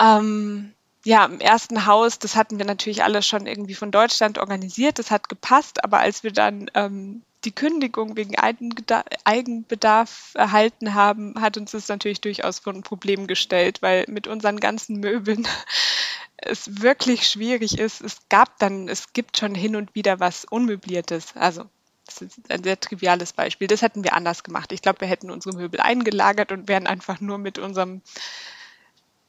Ähm, 0.00 0.74
ja, 1.08 1.24
im 1.24 1.40
ersten 1.40 1.86
Haus, 1.86 2.18
das 2.18 2.36
hatten 2.36 2.58
wir 2.58 2.66
natürlich 2.66 3.02
alle 3.02 3.22
schon 3.22 3.46
irgendwie 3.46 3.74
von 3.74 3.90
Deutschland 3.90 4.36
organisiert, 4.36 4.98
das 4.98 5.10
hat 5.10 5.30
gepasst, 5.30 5.82
aber 5.82 6.00
als 6.00 6.22
wir 6.22 6.32
dann 6.32 6.70
ähm, 6.74 7.22
die 7.44 7.50
Kündigung 7.50 8.14
wegen 8.14 8.36
Eigenbedarf 8.36 10.32
erhalten 10.34 10.92
haben, 10.92 11.40
hat 11.40 11.56
uns 11.56 11.70
das 11.70 11.88
natürlich 11.88 12.20
durchaus 12.20 12.58
vor 12.58 12.74
ein 12.74 12.82
Problem 12.82 13.26
gestellt, 13.26 13.80
weil 13.80 14.04
mit 14.08 14.26
unseren 14.26 14.60
ganzen 14.60 15.00
Möbeln 15.00 15.48
es 16.36 16.82
wirklich 16.82 17.26
schwierig 17.26 17.78
ist. 17.78 18.02
Es 18.02 18.28
gab 18.28 18.58
dann, 18.58 18.86
es 18.86 19.14
gibt 19.14 19.38
schon 19.38 19.54
hin 19.54 19.76
und 19.76 19.94
wieder 19.94 20.20
was 20.20 20.44
Unmöbliertes. 20.44 21.36
Also, 21.36 21.64
das 22.04 22.20
ist 22.20 22.50
ein 22.50 22.62
sehr 22.62 22.80
triviales 22.80 23.32
Beispiel. 23.32 23.66
Das 23.66 23.80
hätten 23.80 24.04
wir 24.04 24.12
anders 24.12 24.42
gemacht. 24.44 24.72
Ich 24.72 24.82
glaube, 24.82 25.00
wir 25.00 25.08
hätten 25.08 25.30
unsere 25.30 25.56
Möbel 25.56 25.80
eingelagert 25.80 26.52
und 26.52 26.68
wären 26.68 26.86
einfach 26.86 27.22
nur 27.22 27.38
mit 27.38 27.58
unserem 27.58 28.02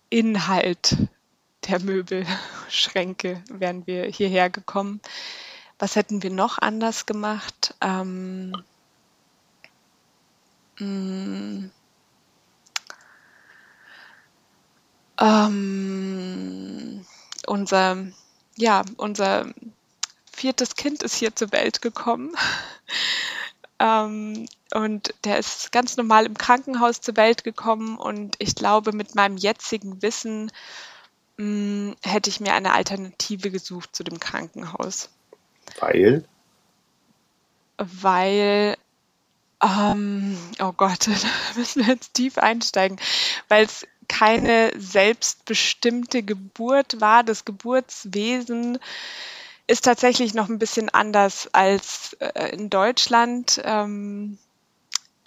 Inhalt 0.10 0.98
der 1.68 1.80
Möbelschränke 1.82 3.44
wären 3.50 3.86
wir 3.88 4.06
hierher 4.06 4.50
gekommen. 4.50 5.02
Was 5.78 5.96
hätten 5.96 6.24
wir 6.24 6.30
noch 6.30 6.58
anders 6.58 7.06
gemacht? 7.06 7.76
Ähm, 7.82 8.64
mh, 10.80 10.86
mm, 10.86 11.72
ähm, 15.22 17.06
unser, 17.48 18.08
ja, 18.56 18.84
unser 18.98 19.54
viertes 20.32 20.76
Kind 20.76 21.04
ist 21.04 21.16
hier 21.16 21.36
zur 21.36 21.52
Welt 21.52 21.82
gekommen. 21.82 22.34
ähm, 23.80 24.48
und 24.74 25.14
der 25.24 25.40
ist 25.40 25.72
ganz 25.72 25.98
normal 25.98 26.26
im 26.26 26.38
Krankenhaus 26.38 27.02
zur 27.02 27.18
Welt 27.18 27.44
gekommen. 27.44 27.98
Und 27.98 28.36
ich 28.40 28.56
glaube, 28.56 28.94
mit 28.94 29.16
meinem 29.16 29.38
jetzigen 29.38 30.02
Wissen 30.02 30.52
mh, 31.40 31.92
mm, 31.92 31.96
hätte 32.04 32.30
ich 32.30 32.40
mir 32.40 32.54
eine 32.54 32.74
Alternative 32.74 33.50
gesucht 33.50 33.96
zu 33.96 34.04
dem 34.04 34.20
Krankenhaus. 34.20 35.10
Weil? 35.80 36.24
Weil, 37.78 38.78
ähm, 39.64 40.38
oh 40.60 40.74
Gott, 40.74 41.08
da 41.08 41.14
müssen 41.56 41.86
wir 41.86 41.94
jetzt 41.94 42.14
tief 42.14 42.38
einsteigen, 42.38 43.00
weil 43.48 43.66
es 43.66 43.88
keine 44.08 44.72
selbstbestimmte 44.78 46.24
Geburt 46.24 47.00
war. 47.00 47.24
Das 47.24 47.46
Geburtswesen 47.46 48.80
ist 49.68 49.86
tatsächlich 49.86 50.34
noch 50.34 50.50
ein 50.50 50.60
bisschen 50.60 50.90
anders 50.90 51.48
als 51.54 52.14
äh, 52.20 52.50
in 52.54 52.72
Deutschland. 52.72 53.62
Ähm, 53.64 54.40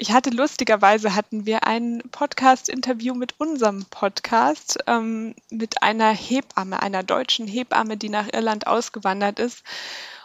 ich 0.03 0.11
hatte 0.11 0.31
lustigerweise 0.31 1.15
hatten 1.15 1.47
wir 1.47 1.65
ein 1.65 2.03
Podcast-Interview 2.11 3.15
mit 3.15 3.39
unserem 3.39 3.85
Podcast 3.85 4.81
ähm, 4.89 5.37
mit 5.49 5.85
einer 5.85 6.13
Hebamme, 6.13 6.83
einer 6.83 7.05
deutschen 7.05 7.47
Hebamme, 7.47 7.97
die 7.97 8.09
nach 8.09 8.27
Irland 8.33 8.67
ausgewandert 8.67 9.39
ist. 9.39 9.63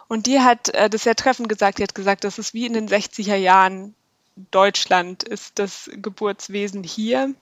Und 0.07 0.25
die 0.25 0.39
hat 0.39 0.69
äh, 0.69 0.89
das 0.89 1.03
sehr 1.03 1.15
treffend 1.15 1.48
gesagt. 1.48 1.77
Die 1.77 1.84
hat 1.84 1.93
gesagt, 1.93 2.24
das 2.24 2.39
ist 2.39 2.55
wie 2.55 2.65
in 2.65 2.74
den 2.74 2.89
60er 2.89 3.36
Jahren 3.36 3.93
Deutschland 4.50 5.22
ist 5.22 5.60
das 5.60 5.91
Geburtswesen 5.93 6.84
hier. 6.84 7.36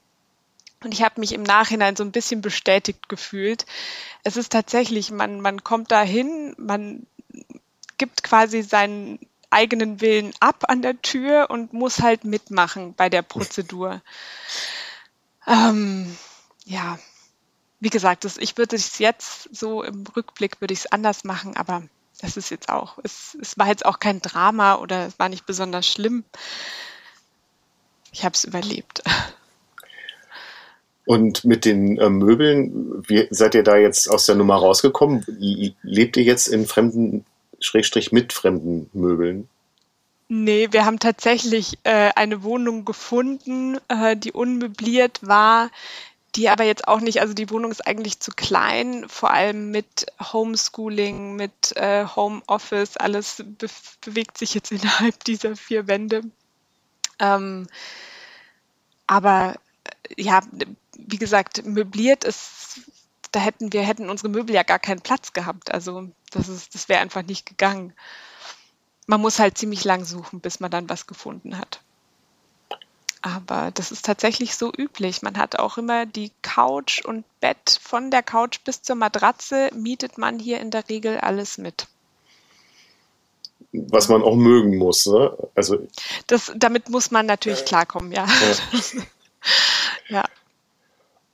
Und 0.84 0.94
ich 0.94 1.04
habe 1.04 1.22
mich 1.22 1.32
im 1.32 1.44
Nachhinein 1.44 1.96
so 1.96 2.04
ein 2.04 2.12
bisschen 2.12 2.42
bestätigt 2.42 3.08
gefühlt. 3.08 3.66
Es 4.26 4.36
ist 4.36 4.52
tatsächlich, 4.52 5.10
man, 5.10 5.40
man 5.40 5.64
kommt 5.64 5.90
dahin, 5.90 6.54
man 6.58 7.08
gibt 7.98 8.24
quasi 8.24 8.62
seinen 8.62 9.20
eigenen 9.52 10.02
Willen 10.02 10.34
ab 10.40 10.66
an 10.68 10.82
der 10.82 11.02
Tür 11.02 11.48
und 11.50 11.74
muss 11.74 12.02
halt 12.02 12.24
mitmachen 12.24 12.94
bei 12.96 13.10
der 13.10 13.22
Prozedur. 13.22 14.02
Ähm, 15.48 16.18
ja, 16.66 16.98
wie 17.80 17.92
gesagt, 17.92 18.24
das, 18.24 18.38
ich 18.38 18.58
würde 18.58 18.76
es 18.76 18.98
jetzt 18.98 19.48
so 19.56 19.84
im 19.84 20.06
Rückblick 20.16 20.60
würde 20.60 20.74
ich 20.74 20.80
es 20.80 20.92
anders 20.92 21.24
machen, 21.24 21.56
aber 21.56 21.84
das 22.20 22.36
ist 22.36 22.50
jetzt 22.50 22.70
auch, 22.70 22.98
es, 23.04 23.38
es 23.40 23.58
war 23.58 23.68
jetzt 23.68 23.86
auch 23.86 24.00
kein 24.00 24.22
Drama 24.22 24.76
oder 24.76 25.06
es 25.06 25.20
war 25.20 25.30
nicht 25.30 25.46
besonders 25.46 25.86
schlimm. 25.86 26.24
Ich 28.12 28.24
habe 28.24 28.34
es 28.34 28.44
überlebt. 28.44 29.04
Und 31.06 31.46
mit 31.46 31.66
den 31.66 32.00
äh, 32.00 32.10
Möbeln, 32.10 33.04
wie 33.08 33.28
seid 33.30 33.54
ihr 33.54 33.62
da 33.62 33.78
jetzt 33.78 34.10
aus 34.10 34.26
der 34.26 34.34
Nummer 34.34 34.56
rausgekommen? 34.56 35.24
Lebt 35.84 36.18
ihr 36.18 36.24
jetzt 36.24 36.48
in 36.48 36.66
fremden, 36.66 37.26
Schrägstrich 37.60 38.12
mit 38.12 38.34
fremden 38.34 38.90
Möbeln? 38.94 39.50
Nee, 40.28 40.70
wir 40.72 40.86
haben 40.86 41.00
tatsächlich 41.00 41.78
äh, 41.84 42.12
eine 42.16 42.42
Wohnung 42.42 42.84
gefunden, 42.84 43.78
äh, 43.90 44.18
die 44.18 44.32
unmöbliert 44.32 45.20
war, 45.22 45.70
die 46.36 46.50
aber 46.50 46.64
jetzt 46.64 46.88
auch 46.88 47.00
nicht, 47.00 47.22
also 47.22 47.34
die 47.34 47.50
Wohnung 47.52 47.72
ist 47.72 47.86
eigentlich 47.86 48.20
zu 48.20 48.32
klein, 48.32 49.06
vor 49.08 49.32
allem 49.32 49.70
mit 49.70 50.08
Homeschooling, 50.34 51.36
mit 51.36 51.78
äh, 51.78 52.06
Homeoffice, 52.06 52.98
alles 52.98 53.44
be 53.46 53.68
bewegt 54.02 54.38
sich 54.38 54.54
jetzt 54.56 54.72
innerhalb 54.72 55.24
dieser 55.24 55.56
vier 55.56 55.88
Wände. 55.88 56.22
Ähm, 57.20 57.68
aber 59.08 59.56
äh, 60.10 60.22
ja, 60.22 60.42
wie 60.98 61.18
gesagt, 61.18 61.66
möbliert 61.66 62.24
ist, 62.24 62.82
da 63.36 63.42
hätten 63.42 63.74
wir 63.74 63.82
hätten 63.82 64.10
unsere 64.10 64.30
Möbel 64.30 64.56
ja 64.56 64.64
gar 64.64 64.80
keinen 64.80 65.02
Platz 65.02 65.34
gehabt. 65.34 65.74
Also 65.74 66.08
das 66.32 66.48
ist, 66.48 66.74
das 66.74 66.88
wäre 66.88 67.02
einfach 67.02 67.24
nicht 67.24 67.46
gegangen. 67.46 67.94
Man 69.08 69.20
muss 69.20 69.40
halt 69.40 69.58
ziemlich 69.58 69.84
lang 69.84 70.06
suchen, 70.06 70.40
bis 70.40 70.62
man 70.62 70.72
dann 70.72 70.90
was 70.90 71.06
gefunden 71.06 71.58
hat. 71.58 71.82
Aber 73.22 73.72
das 73.72 73.92
ist 73.92 74.06
tatsächlich 74.06 74.56
so 74.56 74.72
üblich. 74.72 75.22
Man 75.22 75.38
hat 75.38 75.60
auch 75.60 75.78
immer 75.78 76.06
die 76.06 76.32
Couch 76.44 77.04
und 77.04 77.26
Bett 77.42 77.80
von 77.82 78.10
der 78.10 78.24
Couch 78.24 78.60
bis 78.64 78.84
zur 78.84 78.96
Matratze 78.96 79.70
mietet 79.74 80.18
man 80.18 80.40
hier 80.40 80.62
in 80.62 80.72
der 80.72 80.88
Regel 80.88 81.18
alles 81.18 81.58
mit. 81.58 81.88
Was 83.74 84.08
man 84.08 84.24
auch 84.24 84.36
mögen 84.36 84.78
muss, 84.78 85.08
ne? 85.08 85.36
Also 85.56 85.86
das, 86.28 86.54
damit 86.56 86.90
muss 86.90 87.12
man 87.12 87.26
natürlich 87.26 87.62
äh, 87.62 87.66
klarkommen, 87.66 88.14
ja. 88.14 88.26
Ja. 88.26 89.04
ja. 90.08 90.24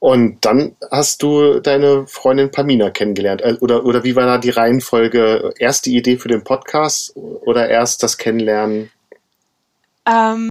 Und 0.02 0.44
dann 0.46 0.76
hast 0.90 1.22
du 1.22 1.60
deine 1.60 2.08
Freundin 2.08 2.50
Pamina 2.50 2.90
kennengelernt. 2.90 3.42
Äh, 3.42 3.58
oder, 3.62 3.86
oder 3.86 4.04
wie 4.04 4.16
war 4.16 4.26
da 4.26 4.40
die 4.40 4.50
Reihenfolge? 4.50 5.54
Erst 5.60 5.86
die 5.86 5.96
Idee 5.96 6.18
für 6.18 6.28
den 6.28 6.44
Podcast 6.44 7.16
oder 7.16 7.70
erst 7.70 8.02
das 8.02 8.18
Kennenlernen? 8.18 8.90
Ähm, 10.08 10.50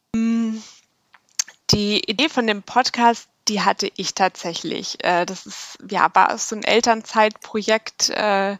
die 1.73 1.99
Idee 2.09 2.29
von 2.29 2.47
dem 2.47 2.63
Podcast, 2.63 3.29
die 3.49 3.61
hatte 3.61 3.91
ich 3.97 4.15
tatsächlich. 4.15 5.03
Äh, 5.03 5.27
das 5.27 5.47
ist, 5.47 5.79
ja, 5.91 6.09
war 6.15 6.39
so 6.39 6.55
ein 6.55 6.63
Elternzeitprojekt. 6.63 8.11
Äh, 8.11 8.57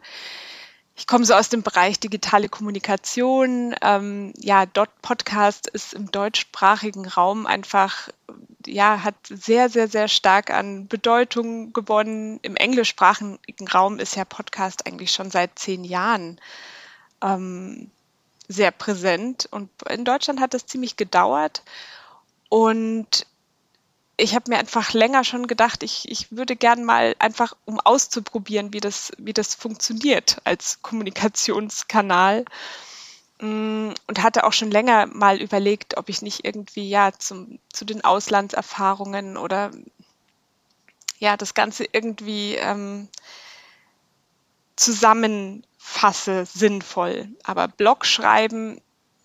ich 1.01 1.07
komme 1.07 1.25
so 1.25 1.33
aus 1.33 1.49
dem 1.49 1.63
Bereich 1.63 1.99
digitale 1.99 2.47
Kommunikation. 2.47 3.73
Ähm, 3.81 4.33
ja, 4.37 4.67
dort 4.67 5.01
Podcast 5.01 5.65
ist 5.65 5.95
im 5.95 6.11
deutschsprachigen 6.11 7.07
Raum 7.07 7.47
einfach, 7.47 8.09
ja, 8.67 9.01
hat 9.03 9.15
sehr, 9.23 9.69
sehr, 9.69 9.87
sehr 9.87 10.07
stark 10.07 10.51
an 10.51 10.87
Bedeutung 10.87 11.73
gewonnen. 11.73 12.37
Im 12.43 12.55
englischsprachigen 12.55 13.67
Raum 13.73 13.97
ist 13.97 14.15
ja 14.15 14.25
Podcast 14.25 14.85
eigentlich 14.85 15.11
schon 15.11 15.31
seit 15.31 15.57
zehn 15.57 15.83
Jahren 15.83 16.39
ähm, 17.23 17.89
sehr 18.47 18.69
präsent. 18.69 19.49
Und 19.49 19.71
in 19.89 20.05
Deutschland 20.05 20.39
hat 20.39 20.53
das 20.53 20.67
ziemlich 20.67 20.97
gedauert. 20.97 21.63
Und 22.47 23.25
ich 24.21 24.35
habe 24.35 24.51
mir 24.51 24.59
einfach 24.59 24.93
länger 24.93 25.23
schon 25.23 25.47
gedacht, 25.47 25.81
ich, 25.81 26.09
ich 26.09 26.31
würde 26.31 26.55
gern 26.55 26.83
mal 26.83 27.15
einfach, 27.17 27.55
um 27.65 27.79
auszuprobieren, 27.79 28.71
wie 28.71 28.79
das, 28.79 29.11
wie 29.17 29.33
das 29.33 29.55
funktioniert 29.55 30.37
als 30.43 30.81
Kommunikationskanal. 30.83 32.45
Mm, 33.39 33.89
und 34.07 34.21
hatte 34.21 34.43
auch 34.43 34.53
schon 34.53 34.69
länger 34.69 35.07
mal 35.07 35.41
überlegt, 35.41 35.97
ob 35.97 36.09
ich 36.09 36.21
nicht 36.21 36.45
irgendwie 36.45 36.87
ja 36.87 37.11
zum, 37.17 37.57
zu 37.73 37.83
den 37.83 38.03
Auslandserfahrungen 38.03 39.37
oder 39.37 39.71
ja 41.17 41.35
das 41.35 41.55
Ganze 41.55 41.85
irgendwie 41.91 42.55
ähm, 42.55 43.07
zusammenfasse, 44.75 46.45
sinnvoll. 46.45 47.29
Aber 47.43 47.67
Blog 47.67 48.05
schreiben 48.05 48.79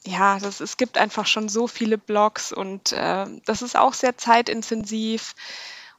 ja, 0.07 0.39
das, 0.39 0.61
es 0.61 0.77
gibt 0.77 0.99
einfach 0.99 1.27
schon 1.27 1.49
so 1.49 1.67
viele 1.67 1.99
Blogs 1.99 2.53
und 2.53 2.93
äh, 2.93 3.27
das 3.45 3.63
ist 3.63 3.77
auch 3.77 3.95
sehr 3.95 4.17
zeitintensiv. 4.17 5.35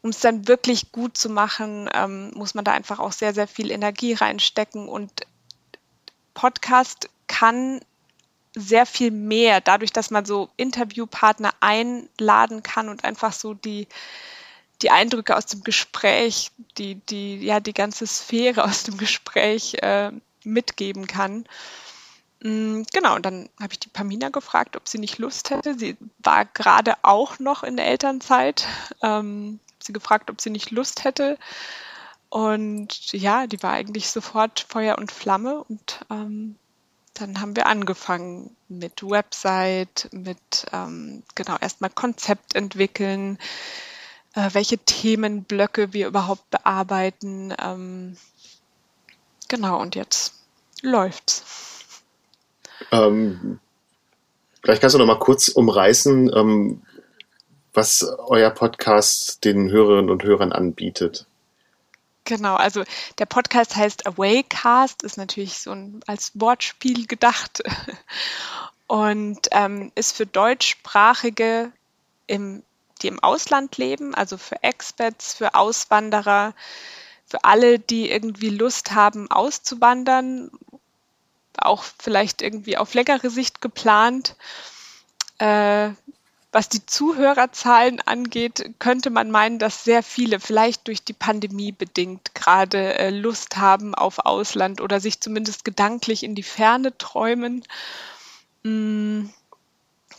Um 0.02 0.12
es 0.12 0.20
dann 0.20 0.48
wirklich 0.48 0.92
gut 0.92 1.18
zu 1.18 1.30
machen, 1.30 1.90
ähm, 1.94 2.32
muss 2.36 2.54
man 2.54 2.64
da 2.64 2.72
einfach 2.72 3.00
auch 3.00 3.12
sehr, 3.12 3.34
sehr 3.34 3.48
viel 3.48 3.72
Energie 3.72 4.14
reinstecken 4.14 4.88
und 4.88 5.12
Podcast 6.34 7.10
kann 7.28 7.82
sehr 8.56 8.86
viel 8.86 9.12
mehr, 9.12 9.60
dadurch, 9.60 9.92
dass 9.92 10.10
man 10.10 10.26
so 10.26 10.50
Interviewpartner 10.56 11.52
einladen 11.60 12.64
kann 12.64 12.90
und 12.90 13.04
einfach 13.04 13.34
so 13.34 13.54
die, 13.54 13.88
die 14.82 14.92
Eindrücke 14.92 15.36
aus 15.36 15.48
dem 15.48 15.64
Gespräch, 15.64 16.52
die, 16.78 16.96
die, 16.96 17.38
ja, 17.38 17.60
die 17.60 17.74
ganze 17.74 18.08
Sphäre 18.08 18.64
aus 18.64 18.84
dem 18.84 18.98
Gespräch 18.98 19.76
äh, 19.82 20.12
mitgeben 20.44 21.08
kann. 21.08 21.46
Mm, 22.42 22.84
genau, 22.94 23.16
und 23.16 23.26
dann 23.26 23.50
habe 23.60 23.74
ich 23.74 23.80
die 23.80 23.90
Pamina 23.90 24.30
gefragt, 24.30 24.76
ob 24.76 24.88
sie 24.88 25.00
nicht 25.00 25.18
Lust 25.18 25.50
hätte. 25.50 25.78
Sie 25.78 25.98
war 26.20 26.46
gerade 26.46 26.96
auch 27.02 27.40
noch 27.40 27.64
in 27.64 27.78
der 27.78 27.88
Elternzeit. 27.88 28.68
Ähm, 29.02 29.60
sie 29.80 29.94
gefragt, 29.94 30.30
ob 30.30 30.42
sie 30.42 30.50
nicht 30.50 30.72
Lust 30.72 31.04
hätte. 31.04 31.38
Und 32.30 33.12
ja, 33.14 33.48
die 33.48 33.62
war 33.64 33.72
eigentlich 33.72 34.10
sofort 34.10 34.66
Feuer 34.70 34.98
und 34.98 35.12
Flamme. 35.12 35.64
Und 35.64 36.06
ähm, 36.10 36.56
dann 37.14 37.42
haben 37.42 37.56
wir 37.56 37.66
angefangen 37.66 38.56
mit 38.68 39.02
Website, 39.02 40.10
mit 40.12 40.66
ähm, 40.72 41.24
genau 41.36 41.58
erstmal 41.60 41.90
Konzept 41.90 42.56
entwickeln, 42.56 43.40
äh, 44.36 44.50
welche 44.54 44.78
Themenblöcke 44.78 45.94
wir 45.94 46.08
überhaupt 46.08 46.48
bearbeiten. 46.52 47.54
Ähm, 47.60 48.18
genau, 49.48 49.82
und 49.82 49.96
jetzt 49.96 50.34
läuft's. 50.84 51.77
Ähm, 52.92 53.60
vielleicht 54.64 54.82
kannst 54.82 54.96
du 54.96 55.00
noch 55.00 55.06
mal 55.06 55.20
kurz 55.20 55.48
umreißen, 55.50 56.32
ähm, 56.36 56.82
was 57.74 58.04
euer 58.04 58.50
Podcast 58.50 59.46
den 59.46 59.70
Hörerinnen 59.70 60.10
und 60.10 60.24
Hörern 60.24 60.52
anbietet. 60.52 61.28
Genau, 62.28 62.56
also 62.56 62.84
der 63.20 63.26
Podcast 63.26 63.76
heißt 63.78 64.06
Awaycast, 64.06 65.04
ist 65.04 65.18
natürlich 65.18 65.60
so 65.60 65.72
ein, 65.72 66.02
als 66.08 66.32
Wortspiel 66.34 67.08
gedacht 67.08 67.64
und 68.88 69.48
ähm, 69.52 69.94
ist 69.96 70.18
für 70.18 70.26
Deutschsprachige, 70.26 71.72
im, 72.26 72.64
die 73.02 73.08
im 73.08 73.24
Ausland 73.24 73.78
leben, 73.78 74.14
also 74.14 74.38
für 74.38 74.62
Expats, 74.62 75.36
für 75.36 75.56
Auswanderer, 75.56 76.54
für 77.26 77.46
alle, 77.46 77.80
die 77.80 78.10
irgendwie 78.10 78.50
Lust 78.50 78.94
haben, 78.94 79.32
auszuwandern 79.32 80.52
auch 81.60 81.84
vielleicht 82.00 82.42
irgendwie 82.42 82.78
auf 82.78 82.94
längere 82.94 83.30
Sicht 83.30 83.62
geplant. 83.62 84.36
Äh, 85.40 85.92
was 86.52 86.70
die 86.70 86.86
Zuhörerzahlen 86.86 88.02
angeht, 88.02 88.72
könnte 88.80 89.10
man 89.10 89.30
meinen, 89.30 89.60
dass 89.60 89.84
sehr 89.84 90.02
viele 90.02 90.40
vielleicht 90.40 90.88
durch 90.88 91.04
die 91.04 91.14
Pandemie 91.14 91.72
bedingt 91.72 92.34
gerade 92.34 92.96
äh, 92.98 93.10
Lust 93.10 93.58
haben 93.58 93.94
auf 93.94 94.26
Ausland 94.26 94.82
oder 94.82 95.00
sich 95.00 95.20
zumindest 95.20 95.66
gedanklich 95.66 96.24
in 96.24 96.36
die 96.36 96.44
Ferne 96.44 96.98
träumen. 96.98 97.64
Mm, 98.64 99.26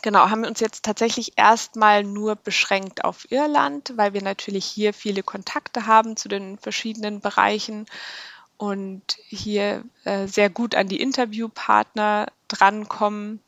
genau, 0.03 0.29
haben 0.29 0.43
wir 0.43 0.49
uns 0.49 0.59
jetzt 0.59 0.85
tatsächlich 0.85 1.33
erstmal 1.35 2.03
nur 2.03 2.35
beschränkt 2.35 3.03
auf 3.03 3.29
Irland, 3.31 3.93
weil 3.95 4.13
wir 4.13 4.21
natürlich 4.21 4.65
hier 4.65 4.93
viele 4.93 5.23
Kontakte 5.23 5.87
haben 5.87 6.15
zu 6.15 6.29
den 6.29 6.59
verschiedenen 6.59 7.21
Bereichen 7.21 7.85
und 8.59 9.17
hier 9.29 9.85
äh, 10.03 10.27
sehr 10.27 10.49
gut 10.49 10.75
an 10.75 10.89
die 10.89 11.01
Interviewpartner 11.01 12.27
drankommen, 12.49 13.39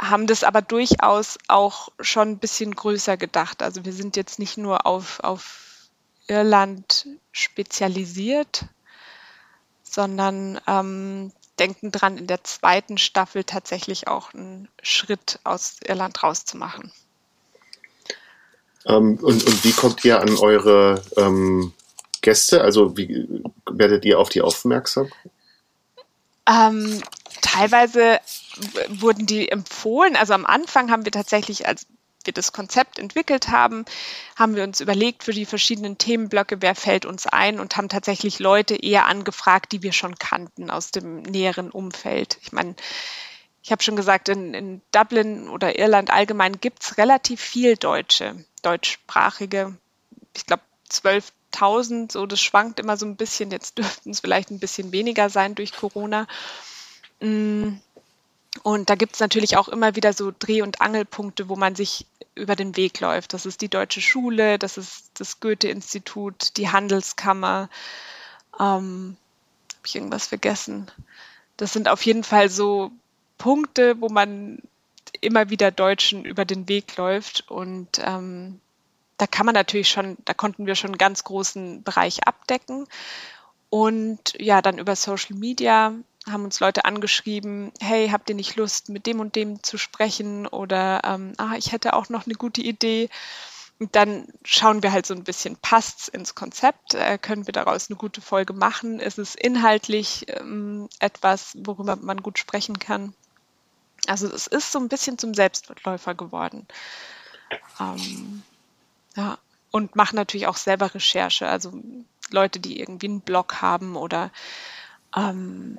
haben 0.00 0.26
das 0.26 0.42
aber 0.42 0.62
durchaus 0.62 1.36
auch 1.48 1.90
schon 2.00 2.30
ein 2.30 2.38
bisschen 2.38 2.74
größer 2.74 3.18
gedacht. 3.18 3.62
Also 3.62 3.84
wir 3.84 3.92
sind 3.92 4.16
jetzt 4.16 4.38
nicht 4.38 4.56
nur 4.56 4.86
auf, 4.86 5.20
auf 5.20 5.90
Irland 6.28 7.08
spezialisiert, 7.30 8.64
sondern 9.82 10.58
ähm, 10.66 11.30
denken 11.58 11.92
dran, 11.92 12.16
in 12.16 12.26
der 12.26 12.42
zweiten 12.42 12.96
Staffel 12.96 13.44
tatsächlich 13.44 14.08
auch 14.08 14.32
einen 14.32 14.68
Schritt 14.82 15.40
aus 15.44 15.76
Irland 15.86 16.22
rauszumachen. 16.22 16.90
Ähm, 18.86 19.18
und, 19.20 19.44
und 19.44 19.64
wie 19.64 19.72
kommt 19.72 20.02
ihr 20.06 20.22
an 20.22 20.36
eure 20.36 21.02
ähm, 21.18 21.74
Gäste? 22.20 22.62
Also 22.62 22.96
wie 22.96 23.42
werdet 23.70 24.04
ihr 24.04 24.18
auf 24.18 24.28
die 24.28 24.42
aufmerksam? 24.42 25.10
Ähm, 26.48 27.02
teilweise 27.42 28.20
wurden 28.88 29.26
die 29.26 29.48
empfohlen. 29.48 30.16
Also 30.16 30.34
am 30.34 30.46
Anfang 30.46 30.90
haben 30.90 31.04
wir 31.04 31.12
tatsächlich, 31.12 31.66
als 31.66 31.86
wir 32.24 32.32
das 32.32 32.52
Konzept 32.52 32.98
entwickelt 32.98 33.48
haben, 33.48 33.84
haben 34.36 34.54
wir 34.54 34.64
uns 34.64 34.80
überlegt 34.80 35.24
für 35.24 35.32
die 35.32 35.46
verschiedenen 35.46 35.96
Themenblöcke, 35.96 36.60
wer 36.60 36.74
fällt 36.74 37.06
uns 37.06 37.26
ein 37.26 37.60
und 37.60 37.76
haben 37.76 37.88
tatsächlich 37.88 38.38
Leute 38.38 38.76
eher 38.76 39.06
angefragt, 39.06 39.72
die 39.72 39.82
wir 39.82 39.92
schon 39.92 40.16
kannten 40.16 40.70
aus 40.70 40.90
dem 40.90 41.22
näheren 41.22 41.70
Umfeld. 41.70 42.38
Ich 42.42 42.52
meine, 42.52 42.74
ich 43.62 43.72
habe 43.72 43.82
schon 43.82 43.96
gesagt, 43.96 44.28
in, 44.28 44.54
in 44.54 44.82
Dublin 44.92 45.48
oder 45.48 45.78
Irland 45.78 46.10
allgemein 46.10 46.60
gibt 46.60 46.82
es 46.82 46.98
relativ 46.98 47.40
viel 47.40 47.76
Deutsche, 47.76 48.44
deutschsprachige. 48.62 49.76
Ich 50.36 50.46
glaube, 50.46 50.62
12 50.88 51.32
1000, 51.52 52.12
so 52.12 52.26
das 52.26 52.40
schwankt 52.40 52.80
immer 52.80 52.96
so 52.96 53.06
ein 53.06 53.16
bisschen. 53.16 53.50
Jetzt 53.50 53.78
dürften 53.78 54.10
es 54.10 54.20
vielleicht 54.20 54.50
ein 54.50 54.58
bisschen 54.60 54.92
weniger 54.92 55.30
sein 55.30 55.54
durch 55.54 55.72
Corona. 55.72 56.26
Mm. 57.20 57.74
Und 58.64 58.90
da 58.90 58.96
gibt 58.96 59.14
es 59.14 59.20
natürlich 59.20 59.56
auch 59.56 59.68
immer 59.68 59.94
wieder 59.94 60.12
so 60.12 60.32
Dreh- 60.36 60.62
und 60.62 60.80
Angelpunkte, 60.80 61.48
wo 61.48 61.54
man 61.54 61.76
sich 61.76 62.06
über 62.34 62.56
den 62.56 62.76
Weg 62.76 63.00
läuft. 63.00 63.32
Das 63.32 63.46
ist 63.46 63.60
die 63.60 63.68
Deutsche 63.68 64.00
Schule, 64.00 64.58
das 64.58 64.76
ist 64.76 65.10
das 65.14 65.38
Goethe-Institut, 65.40 66.56
die 66.56 66.68
Handelskammer. 66.68 67.68
Ähm, 68.58 69.16
Habe 69.76 69.86
ich 69.86 69.94
irgendwas 69.94 70.26
vergessen? 70.26 70.90
Das 71.56 71.72
sind 71.72 71.88
auf 71.88 72.04
jeden 72.04 72.24
Fall 72.24 72.48
so 72.48 72.90
Punkte, 73.38 74.00
wo 74.00 74.08
man 74.08 74.58
immer 75.20 75.50
wieder 75.50 75.70
Deutschen 75.70 76.24
über 76.24 76.44
den 76.44 76.68
Weg 76.68 76.96
läuft. 76.96 77.48
Und 77.50 78.00
ähm, 78.04 78.60
da 79.20 79.26
kann 79.26 79.44
man 79.44 79.54
natürlich 79.54 79.90
schon, 79.90 80.16
da 80.24 80.32
konnten 80.32 80.64
wir 80.66 80.74
schon 80.74 80.90
einen 80.90 80.98
ganz 80.98 81.24
großen 81.24 81.82
Bereich 81.82 82.26
abdecken. 82.26 82.86
Und 83.68 84.34
ja, 84.38 84.62
dann 84.62 84.78
über 84.78 84.96
Social 84.96 85.36
Media 85.36 85.92
haben 86.26 86.44
uns 86.44 86.60
Leute 86.60 86.86
angeschrieben, 86.86 87.70
hey, 87.80 88.08
habt 88.08 88.30
ihr 88.30 88.34
nicht 88.34 88.56
Lust, 88.56 88.88
mit 88.88 89.06
dem 89.06 89.20
und 89.20 89.36
dem 89.36 89.62
zu 89.62 89.76
sprechen? 89.76 90.46
Oder 90.46 91.02
ähm, 91.04 91.34
ah, 91.36 91.54
ich 91.56 91.72
hätte 91.72 91.92
auch 91.92 92.08
noch 92.08 92.26
eine 92.26 92.34
gute 92.34 92.62
Idee. 92.62 93.10
Und 93.78 93.94
dann 93.94 94.26
schauen 94.42 94.82
wir 94.82 94.92
halt 94.92 95.04
so 95.04 95.14
ein 95.14 95.24
bisschen, 95.24 95.56
passt's 95.56 96.08
ins 96.08 96.34
Konzept? 96.34 96.94
Äh, 96.94 97.18
können 97.18 97.46
wir 97.46 97.52
daraus 97.52 97.90
eine 97.90 97.96
gute 97.96 98.22
Folge 98.22 98.54
machen? 98.54 99.00
Ist 99.00 99.18
es 99.18 99.34
inhaltlich 99.34 100.26
ähm, 100.28 100.88
etwas, 100.98 101.52
worüber 101.58 101.96
man 101.96 102.22
gut 102.22 102.38
sprechen 102.38 102.78
kann? 102.78 103.14
Also 104.06 104.28
es 104.28 104.46
ist 104.46 104.72
so 104.72 104.78
ein 104.78 104.88
bisschen 104.88 105.18
zum 105.18 105.34
Selbstläufer 105.34 106.14
geworden. 106.14 106.66
Ähm, 107.78 108.42
ja, 109.16 109.38
und 109.70 109.96
machen 109.96 110.16
natürlich 110.16 110.46
auch 110.46 110.56
selber 110.56 110.94
Recherche. 110.94 111.48
Also 111.48 111.72
Leute, 112.30 112.60
die 112.60 112.80
irgendwie 112.80 113.08
einen 113.08 113.20
Blog 113.20 113.60
haben 113.60 113.96
oder 113.96 114.30
ähm, 115.16 115.78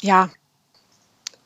ja, 0.00 0.30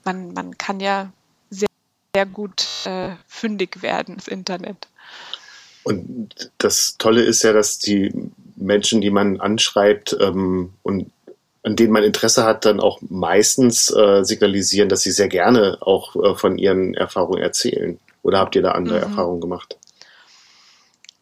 man, 0.04 0.32
man 0.32 0.56
kann 0.56 0.80
ja 0.80 1.12
sehr, 1.50 1.68
sehr 2.14 2.26
gut 2.26 2.66
äh, 2.86 3.16
fündig 3.26 3.82
werden 3.82 4.14
ins 4.14 4.28
Internet. 4.28 4.88
Und 5.84 6.50
das 6.58 6.96
Tolle 6.98 7.22
ist 7.22 7.42
ja, 7.44 7.52
dass 7.52 7.78
die 7.78 8.12
Menschen, 8.56 9.00
die 9.00 9.10
man 9.10 9.40
anschreibt 9.40 10.16
ähm, 10.20 10.72
und 10.82 11.10
an 11.62 11.76
denen 11.76 11.92
man 11.92 12.04
Interesse 12.04 12.44
hat, 12.44 12.64
dann 12.64 12.80
auch 12.80 13.00
meistens 13.02 13.90
äh, 13.90 14.22
signalisieren, 14.24 14.88
dass 14.88 15.02
sie 15.02 15.10
sehr 15.10 15.28
gerne 15.28 15.78
auch 15.80 16.14
äh, 16.16 16.34
von 16.36 16.58
ihren 16.58 16.94
Erfahrungen 16.94 17.42
erzählen. 17.42 17.98
Oder 18.26 18.40
habt 18.40 18.56
ihr 18.56 18.62
da 18.62 18.72
andere 18.72 18.96
mhm. 18.96 19.02
Erfahrungen 19.04 19.40
gemacht? 19.40 19.78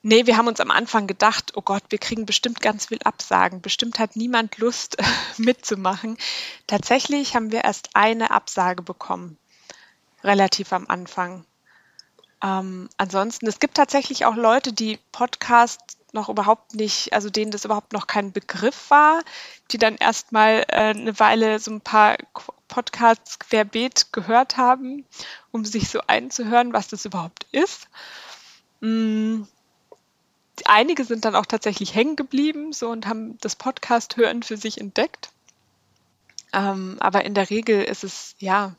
Nee, 0.00 0.24
wir 0.24 0.38
haben 0.38 0.48
uns 0.48 0.58
am 0.58 0.70
Anfang 0.70 1.06
gedacht, 1.06 1.52
oh 1.54 1.60
Gott, 1.60 1.82
wir 1.90 1.98
kriegen 1.98 2.24
bestimmt 2.24 2.62
ganz 2.62 2.86
viel 2.86 3.00
Absagen. 3.04 3.60
Bestimmt 3.60 3.98
hat 3.98 4.16
niemand 4.16 4.56
Lust 4.56 4.96
mitzumachen. 5.36 6.16
Tatsächlich 6.66 7.36
haben 7.36 7.52
wir 7.52 7.64
erst 7.64 7.90
eine 7.92 8.30
Absage 8.30 8.82
bekommen, 8.82 9.36
relativ 10.22 10.72
am 10.72 10.86
Anfang. 10.88 11.44
Ähm, 12.42 12.88
ansonsten, 12.96 13.46
es 13.48 13.60
gibt 13.60 13.76
tatsächlich 13.76 14.24
auch 14.24 14.36
Leute, 14.36 14.72
die 14.72 14.98
Podcast 15.12 15.98
noch 16.12 16.30
überhaupt 16.30 16.74
nicht, 16.74 17.12
also 17.12 17.28
denen 17.28 17.50
das 17.50 17.66
überhaupt 17.66 17.92
noch 17.92 18.06
kein 18.06 18.32
Begriff 18.32 18.88
war, 18.88 19.20
die 19.72 19.78
dann 19.78 19.96
erstmal 19.96 20.64
äh, 20.68 20.94
eine 20.94 21.20
Weile 21.20 21.58
so 21.58 21.70
ein 21.70 21.82
paar 21.82 22.16
Podcasts 22.74 23.38
querbeet 23.38 24.12
gehört 24.12 24.56
haben, 24.56 25.04
um 25.52 25.64
sich 25.64 25.88
so 25.88 26.00
einzuhören, 26.06 26.72
was 26.72 26.88
das 26.88 27.04
überhaupt 27.04 27.46
ist. 27.52 27.88
Mm 28.80 29.42
einige 30.64 31.04
sind 31.04 31.24
dann 31.24 31.34
auch 31.34 31.46
tatsächlich 31.46 31.94
hängen 31.94 32.16
geblieben 32.16 32.72
so 32.72 32.90
und 32.90 33.06
haben 33.06 33.38
das 33.40 33.56
Podcast 33.56 34.16
hören 34.16 34.42
für 34.42 34.56
sich 34.56 34.80
entdeckt. 34.80 35.30
Ähm, 36.52 36.96
aber 37.00 37.24
in 37.24 37.34
der 37.34 37.50
Regel 37.50 37.82
ist 37.82 38.04
es 38.04 38.36
ja. 38.38 38.76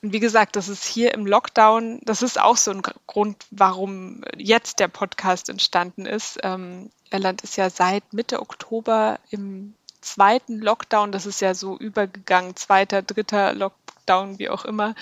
Und 0.00 0.12
wie 0.12 0.20
gesagt, 0.20 0.54
das 0.54 0.68
ist 0.68 0.84
hier 0.84 1.12
im 1.12 1.26
Lockdown, 1.26 2.00
das 2.04 2.22
ist 2.22 2.40
auch 2.40 2.56
so 2.56 2.70
ein 2.70 2.82
Grund, 2.82 3.44
warum 3.50 4.22
jetzt 4.36 4.78
der 4.78 4.86
Podcast 4.86 5.48
entstanden 5.48 6.06
ist. 6.06 6.38
Ähm, 6.44 6.90
Irland 7.10 7.42
ist 7.42 7.56
ja 7.56 7.68
seit 7.68 8.12
Mitte 8.12 8.40
Oktober 8.40 9.18
im 9.30 9.74
zweiten 10.14 10.58
Lockdown, 10.60 11.12
das 11.12 11.26
ist 11.26 11.40
ja 11.40 11.54
so 11.54 11.78
übergegangen, 11.78 12.56
zweiter, 12.56 13.02
dritter 13.02 13.54
Lockdown, 13.54 14.38
wie 14.38 14.48
auch 14.48 14.64
immer 14.64 14.94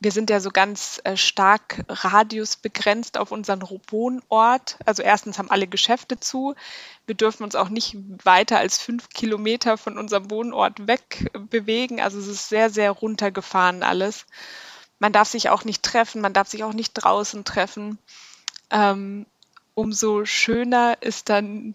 wir 0.00 0.12
sind 0.12 0.30
ja 0.30 0.38
so 0.40 0.50
ganz 0.50 1.00
äh, 1.04 1.16
stark 1.16 1.84
radiusbegrenzt 1.88 3.18
auf 3.18 3.32
unseren 3.32 3.62
Wohnort. 3.88 4.78
Also 4.84 5.02
erstens 5.02 5.38
haben 5.38 5.50
alle 5.50 5.66
Geschäfte 5.66 6.20
zu. 6.20 6.54
Wir 7.06 7.16
dürfen 7.16 7.42
uns 7.42 7.56
auch 7.56 7.68
nicht 7.68 7.96
weiter 8.24 8.58
als 8.58 8.78
fünf 8.78 9.08
Kilometer 9.08 9.76
von 9.76 9.98
unserem 9.98 10.30
Wohnort 10.30 10.86
weg 10.86 11.30
bewegen. 11.50 12.00
Also 12.00 12.18
es 12.18 12.28
ist 12.28 12.48
sehr, 12.48 12.70
sehr 12.70 12.92
runtergefahren 12.92 13.82
alles. 13.82 14.26
Man 15.00 15.12
darf 15.12 15.28
sich 15.28 15.50
auch 15.50 15.64
nicht 15.64 15.82
treffen, 15.82 16.20
man 16.20 16.32
darf 16.32 16.48
sich 16.48 16.62
auch 16.62 16.72
nicht 16.72 16.92
draußen 16.94 17.44
treffen. 17.44 17.98
Ähm, 18.70 19.26
umso 19.74 20.24
schöner 20.24 20.96
ist 21.00 21.28
dann 21.28 21.74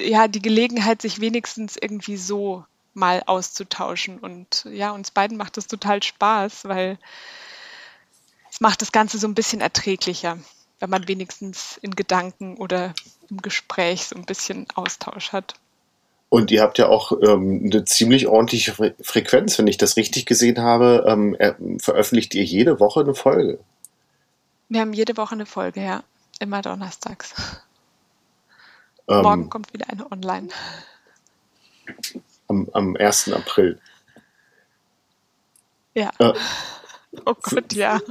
ja 0.00 0.28
die 0.28 0.42
Gelegenheit, 0.42 1.02
sich 1.02 1.20
wenigstens 1.20 1.76
irgendwie 1.76 2.16
so 2.16 2.64
mal 2.94 3.22
auszutauschen. 3.26 4.18
Und 4.18 4.66
ja, 4.70 4.90
uns 4.90 5.10
beiden 5.10 5.36
macht 5.36 5.56
das 5.56 5.66
total 5.66 6.02
Spaß, 6.02 6.64
weil 6.64 6.98
es 8.50 8.60
macht 8.60 8.82
das 8.82 8.92
Ganze 8.92 9.18
so 9.18 9.28
ein 9.28 9.34
bisschen 9.34 9.60
erträglicher, 9.60 10.38
wenn 10.80 10.90
man 10.90 11.08
wenigstens 11.08 11.78
in 11.82 11.94
Gedanken 11.94 12.56
oder 12.56 12.94
im 13.28 13.42
Gespräch 13.42 14.06
so 14.06 14.16
ein 14.16 14.24
bisschen 14.24 14.66
Austausch 14.74 15.32
hat. 15.32 15.54
Und 16.28 16.52
ihr 16.52 16.62
habt 16.62 16.78
ja 16.78 16.86
auch 16.86 17.12
ähm, 17.22 17.62
eine 17.64 17.84
ziemlich 17.84 18.28
ordentliche 18.28 18.72
Fre 18.72 18.94
Frequenz, 19.02 19.58
wenn 19.58 19.66
ich 19.66 19.78
das 19.78 19.96
richtig 19.96 20.26
gesehen 20.26 20.60
habe. 20.60 21.04
Ähm, 21.06 21.34
er, 21.36 21.56
veröffentlicht 21.78 22.34
ihr 22.36 22.44
jede 22.44 22.78
Woche 22.78 23.00
eine 23.00 23.14
Folge? 23.14 23.58
Wir 24.68 24.80
haben 24.80 24.92
jede 24.92 25.16
Woche 25.16 25.34
eine 25.34 25.46
Folge, 25.46 25.82
ja. 25.82 26.04
Immer 26.38 26.62
donnerstags. 26.62 27.34
Ähm, 29.10 29.22
Morgen 29.22 29.50
kommt 29.50 29.72
wieder 29.72 29.88
eine 29.88 30.10
online 30.10 30.48
am, 32.48 32.68
am 32.72 32.96
1. 32.96 33.32
April. 33.32 33.80
Ja. 35.94 36.12
Äh, 36.18 36.32
oh 37.26 37.34
Gott, 37.42 37.72
ja. 37.72 38.00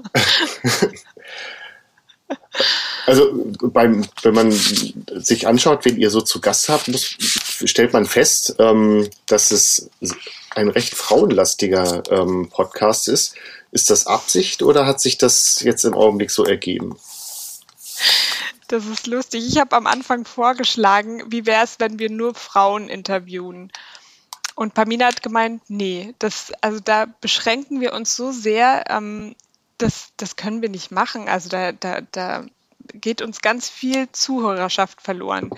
Also 3.08 3.44
beim, 3.74 4.06
wenn 4.22 4.36
man 4.36 4.52
sich 4.52 5.48
anschaut, 5.48 5.84
wen 5.84 5.98
ihr 5.98 6.12
so 6.12 6.22
zu 6.22 6.40
Gast 6.42 6.70
habt, 6.70 6.88
muss, 6.88 7.16
stellt 7.66 7.92
man 7.92 8.06
fest, 8.06 8.56
ähm, 8.60 9.10
dass 9.26 9.50
es 9.50 9.90
ein 10.52 10.70
recht 10.70 10.94
frauenlastiger 10.94 12.04
ähm, 12.12 12.50
Podcast 12.52 13.08
ist. 13.08 13.34
Ist 13.72 13.90
das 13.90 14.06
Absicht 14.06 14.62
oder 14.62 14.86
hat 14.86 15.02
sich 15.02 15.18
das 15.18 15.62
jetzt 15.64 15.86
im 15.86 15.96
Augenblick 15.96 16.30
so 16.30 16.46
ergeben? 16.46 16.98
Das 18.70 18.86
ist 18.86 19.08
lustig. 19.08 19.48
Ich 19.48 19.58
habe 19.58 19.76
am 19.76 19.88
Anfang 19.88 20.26
vorgeschlagen, 20.26 21.24
wie 21.32 21.48
wäre 21.48 21.64
es, 21.64 21.80
wenn 21.80 21.98
wir 21.98 22.12
nur 22.12 22.36
Frauen 22.36 22.88
interviewen? 22.88 23.72
Und 24.54 24.76
Pamina 24.76 25.08
hat 25.08 25.24
gemeint, 25.24 25.64
nee, 25.70 26.14
das, 26.20 26.52
also 26.62 26.80
da 26.80 27.08
beschränken 27.20 27.82
wir 27.82 27.94
uns 27.94 28.16
so 28.16 28.32
sehr, 28.32 28.84
ähm, 28.90 29.36
das, 29.80 30.10
das 30.18 30.36
können 30.36 30.62
wir 30.62 30.70
nicht 30.70 30.92
machen. 30.92 31.28
Also 31.28 31.50
da, 31.50 31.72
da, 31.72 32.02
da 32.12 32.46
geht 32.94 33.24
uns 33.24 33.42
ganz 33.42 33.70
viel 33.70 34.08
Zuhörerschaft 34.12 35.02
verloren. 35.02 35.50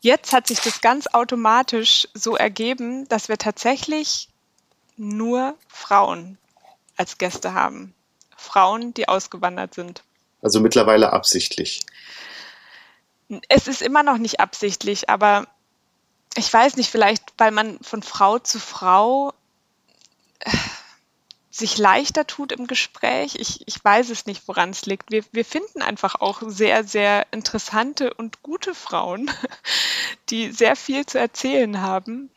Jetzt 0.00 0.32
hat 0.32 0.46
sich 0.46 0.60
das 0.60 0.80
ganz 0.80 1.08
automatisch 1.08 2.06
so 2.14 2.36
ergeben, 2.36 3.08
dass 3.08 3.28
wir 3.28 3.38
tatsächlich 3.38 4.28
nur 4.96 5.56
Frauen 5.66 6.38
als 6.96 7.18
Gäste 7.18 7.52
haben. 7.52 7.94
Frauen, 8.36 8.94
die 8.94 9.08
ausgewandert 9.08 9.74
sind. 9.74 10.04
Also 10.40 10.60
mittlerweile 10.60 11.12
absichtlich. 11.12 11.80
Es 13.48 13.68
ist 13.68 13.82
immer 13.82 14.02
noch 14.02 14.18
nicht 14.18 14.40
absichtlich, 14.40 15.08
aber 15.08 15.46
ich 16.36 16.52
weiß 16.52 16.76
nicht, 16.76 16.90
vielleicht, 16.90 17.22
weil 17.38 17.50
man 17.50 17.78
von 17.80 18.02
Frau 18.02 18.38
zu 18.38 18.58
Frau 18.58 19.32
äh, 20.40 20.50
sich 21.50 21.78
leichter 21.78 22.26
tut 22.26 22.50
im 22.50 22.66
Gespräch. 22.66 23.36
Ich, 23.36 23.66
ich 23.68 23.84
weiß 23.84 24.10
es 24.10 24.26
nicht, 24.26 24.48
woran 24.48 24.70
es 24.70 24.86
liegt. 24.86 25.12
Wir, 25.12 25.24
wir 25.30 25.44
finden 25.44 25.82
einfach 25.82 26.16
auch 26.16 26.42
sehr, 26.46 26.82
sehr 26.82 27.26
interessante 27.30 28.12
und 28.12 28.42
gute 28.42 28.74
Frauen, 28.74 29.30
die 30.30 30.50
sehr 30.50 30.74
viel 30.74 31.06
zu 31.06 31.20
erzählen 31.20 31.80
haben. 31.80 32.30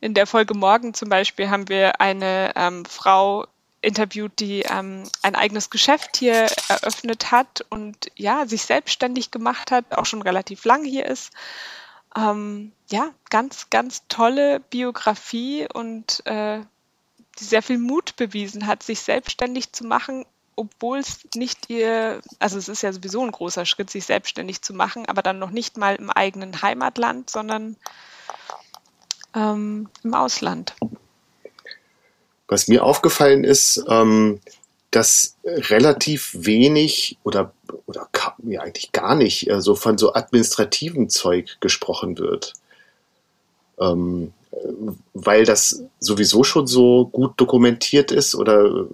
In 0.00 0.14
der 0.14 0.26
Folge 0.26 0.54
morgen 0.54 0.94
zum 0.94 1.08
Beispiel 1.08 1.48
haben 1.48 1.68
wir 1.68 2.00
eine 2.00 2.52
ähm, 2.56 2.84
Frau 2.84 3.46
interviewt, 3.84 4.40
die 4.40 4.62
ähm, 4.62 5.04
ein 5.22 5.34
eigenes 5.34 5.70
Geschäft 5.70 6.16
hier 6.16 6.46
eröffnet 6.68 7.30
hat 7.30 7.64
und 7.70 8.10
ja, 8.16 8.46
sich 8.46 8.62
selbstständig 8.62 9.30
gemacht 9.30 9.70
hat, 9.70 9.92
auch 9.96 10.06
schon 10.06 10.22
relativ 10.22 10.64
lang 10.64 10.84
hier 10.84 11.06
ist 11.06 11.32
ähm, 12.16 12.72
ja, 12.90 13.10
ganz, 13.30 13.70
ganz 13.70 14.02
tolle 14.08 14.60
Biografie 14.60 15.66
und 15.72 16.24
äh, 16.26 16.60
die 17.38 17.44
sehr 17.44 17.62
viel 17.62 17.78
Mut 17.78 18.16
bewiesen 18.16 18.66
hat, 18.66 18.82
sich 18.82 19.00
selbstständig 19.00 19.72
zu 19.72 19.84
machen, 19.84 20.24
obwohl 20.56 20.98
es 20.98 21.26
nicht 21.34 21.68
ihr, 21.68 22.20
also 22.38 22.58
es 22.58 22.68
ist 22.68 22.82
ja 22.82 22.92
sowieso 22.92 23.24
ein 23.24 23.32
großer 23.32 23.66
Schritt, 23.66 23.90
sich 23.90 24.06
selbstständig 24.06 24.62
zu 24.62 24.72
machen, 24.72 25.06
aber 25.06 25.22
dann 25.22 25.40
noch 25.40 25.50
nicht 25.50 25.76
mal 25.76 25.96
im 25.96 26.10
eigenen 26.10 26.62
Heimatland, 26.62 27.28
sondern 27.28 27.76
ähm, 29.34 29.88
im 30.04 30.14
Ausland. 30.14 30.76
Was 32.48 32.68
mir 32.68 32.84
aufgefallen 32.84 33.44
ist, 33.44 33.84
ähm, 33.88 34.40
dass 34.90 35.36
relativ 35.44 36.30
wenig 36.34 37.18
oder, 37.24 37.52
oder 37.86 38.08
ja, 38.44 38.60
eigentlich 38.60 38.92
gar 38.92 39.14
nicht 39.14 39.50
äh, 39.50 39.60
so 39.60 39.74
von 39.74 39.98
so 39.98 40.14
administrativen 40.14 41.08
Zeug 41.08 41.56
gesprochen 41.60 42.18
wird. 42.18 42.52
Ähm, 43.80 44.32
weil 45.14 45.44
das 45.44 45.82
sowieso 45.98 46.44
schon 46.44 46.66
so 46.66 47.06
gut 47.06 47.32
dokumentiert 47.36 48.12
ist 48.12 48.34
oder 48.34 48.86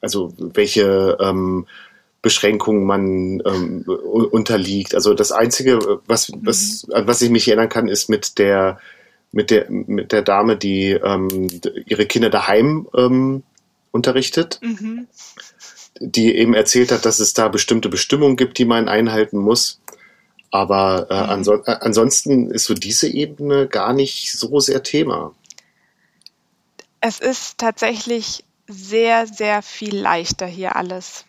also 0.00 0.32
welche 0.38 1.16
ähm, 1.20 1.66
Beschränkungen 2.20 2.84
man 2.84 3.40
ähm, 3.46 3.84
unterliegt. 3.86 4.94
Also 4.94 5.14
das 5.14 5.32
Einzige, 5.32 6.00
was, 6.06 6.30
was, 6.42 6.86
mhm. 6.86 6.94
an 6.94 7.06
was 7.06 7.22
ich 7.22 7.30
mich 7.30 7.48
erinnern 7.48 7.68
kann, 7.68 7.88
ist 7.88 8.08
mit 8.08 8.38
der 8.38 8.78
mit 9.32 9.50
der 9.50 9.70
mit 9.70 10.12
der 10.12 10.22
Dame, 10.22 10.56
die 10.56 10.90
ähm, 10.90 11.48
ihre 11.86 12.06
Kinder 12.06 12.30
daheim 12.30 12.88
ähm, 12.96 13.42
unterrichtet, 13.90 14.58
mhm. 14.62 15.06
die 16.00 16.34
eben 16.34 16.54
erzählt 16.54 16.92
hat, 16.92 17.04
dass 17.04 17.18
es 17.18 17.34
da 17.34 17.48
bestimmte 17.48 17.88
Bestimmungen 17.88 18.36
gibt, 18.36 18.58
die 18.58 18.64
man 18.64 18.88
einhalten 18.88 19.38
muss. 19.38 19.80
Aber 20.50 21.06
äh, 21.10 21.22
mhm. 21.22 21.30
anso 21.30 21.54
äh, 21.64 21.76
ansonsten 21.80 22.50
ist 22.50 22.64
so 22.64 22.74
diese 22.74 23.08
Ebene 23.08 23.68
gar 23.68 23.92
nicht 23.92 24.32
so 24.32 24.60
sehr 24.60 24.82
Thema. 24.82 25.34
Es 27.00 27.20
ist 27.20 27.58
tatsächlich 27.58 28.44
sehr, 28.66 29.26
sehr 29.26 29.62
viel 29.62 29.96
leichter 29.96 30.46
hier 30.46 30.76
alles. 30.76 31.24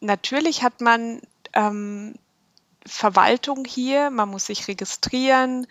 Natürlich 0.00 0.62
hat 0.62 0.80
man 0.80 1.20
ähm, 1.52 2.14
Verwaltung 2.86 3.64
hier, 3.64 4.10
man 4.10 4.28
muss 4.28 4.46
sich 4.46 4.68
registrieren, 4.68 5.66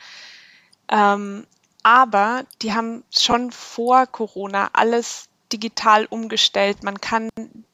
ähm, 0.91 1.47
aber 1.83 2.45
die 2.61 2.73
haben 2.73 3.03
schon 3.09 3.51
vor 3.51 4.05
Corona 4.05 4.69
alles 4.73 5.29
digital 5.51 6.05
umgestellt. 6.05 6.83
Man 6.83 7.01
kann 7.01 7.29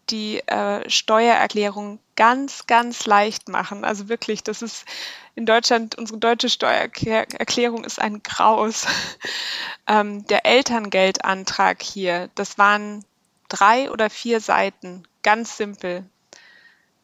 die 0.09 0.39
äh, 0.47 0.89
Steuererklärung 0.89 1.99
ganz, 2.15 2.65
ganz 2.65 3.05
leicht 3.05 3.49
machen. 3.49 3.83
Also 3.83 4.07
wirklich, 4.07 4.43
das 4.43 4.61
ist 4.61 4.85
in 5.35 5.45
Deutschland, 5.45 5.97
unsere 5.97 6.17
deutsche 6.17 6.49
Steuererklärung 6.49 7.83
ist 7.83 8.01
ein 8.01 8.23
Graus. 8.23 8.87
ähm, 9.87 10.25
der 10.27 10.45
Elterngeldantrag 10.45 11.81
hier, 11.81 12.29
das 12.35 12.57
waren 12.57 13.03
drei 13.49 13.91
oder 13.91 14.09
vier 14.09 14.39
Seiten, 14.39 15.03
ganz 15.21 15.57
simpel. 15.57 16.05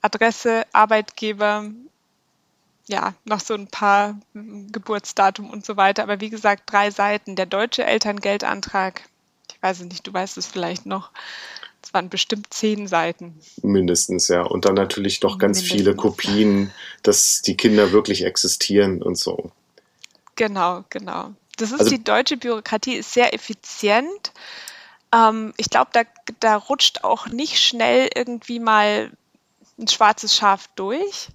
Adresse, 0.01 0.65
Arbeitgeber, 0.73 1.71
ja, 2.87 3.13
noch 3.23 3.39
so 3.39 3.53
ein 3.53 3.67
paar 3.67 4.19
Geburtsdatum 4.33 5.49
und 5.49 5.65
so 5.65 5.77
weiter. 5.77 6.03
Aber 6.03 6.19
wie 6.19 6.29
gesagt, 6.29 6.63
drei 6.65 6.91
Seiten. 6.91 7.35
Der 7.35 7.45
deutsche 7.45 7.85
Elterngeldantrag, 7.85 9.03
ich 9.49 9.61
weiß 9.61 9.81
es 9.81 9.85
nicht, 9.85 10.05
du 10.05 10.13
weißt 10.13 10.37
es 10.37 10.45
vielleicht 10.45 10.85
noch. 10.85 11.11
Es 11.81 11.93
waren 11.93 12.09
bestimmt 12.09 12.53
zehn 12.53 12.87
Seiten. 12.87 13.39
Mindestens, 13.61 14.27
ja. 14.29 14.41
Und 14.41 14.65
dann 14.65 14.75
natürlich 14.75 15.21
noch 15.21 15.37
ganz 15.37 15.57
Mindestens. 15.57 15.81
viele 15.81 15.95
Kopien, 15.95 16.71
dass 17.03 17.41
die 17.41 17.57
Kinder 17.57 17.91
wirklich 17.91 18.25
existieren 18.25 19.01
und 19.01 19.17
so. 19.17 19.51
Genau, 20.35 20.83
genau. 20.89 21.33
Das 21.57 21.71
ist 21.71 21.81
also, 21.81 21.91
die 21.91 22.03
deutsche 22.03 22.37
Bürokratie, 22.37 22.95
ist 22.95 23.13
sehr 23.13 23.33
effizient. 23.33 24.31
Ähm, 25.13 25.53
ich 25.57 25.69
glaube, 25.69 25.91
da, 25.93 26.03
da 26.39 26.55
rutscht 26.55 27.03
auch 27.03 27.27
nicht 27.27 27.59
schnell 27.59 28.09
irgendwie 28.15 28.59
mal 28.59 29.11
ein 29.77 29.87
schwarzes 29.87 30.35
Schaf 30.35 30.69
durch. 30.75 31.29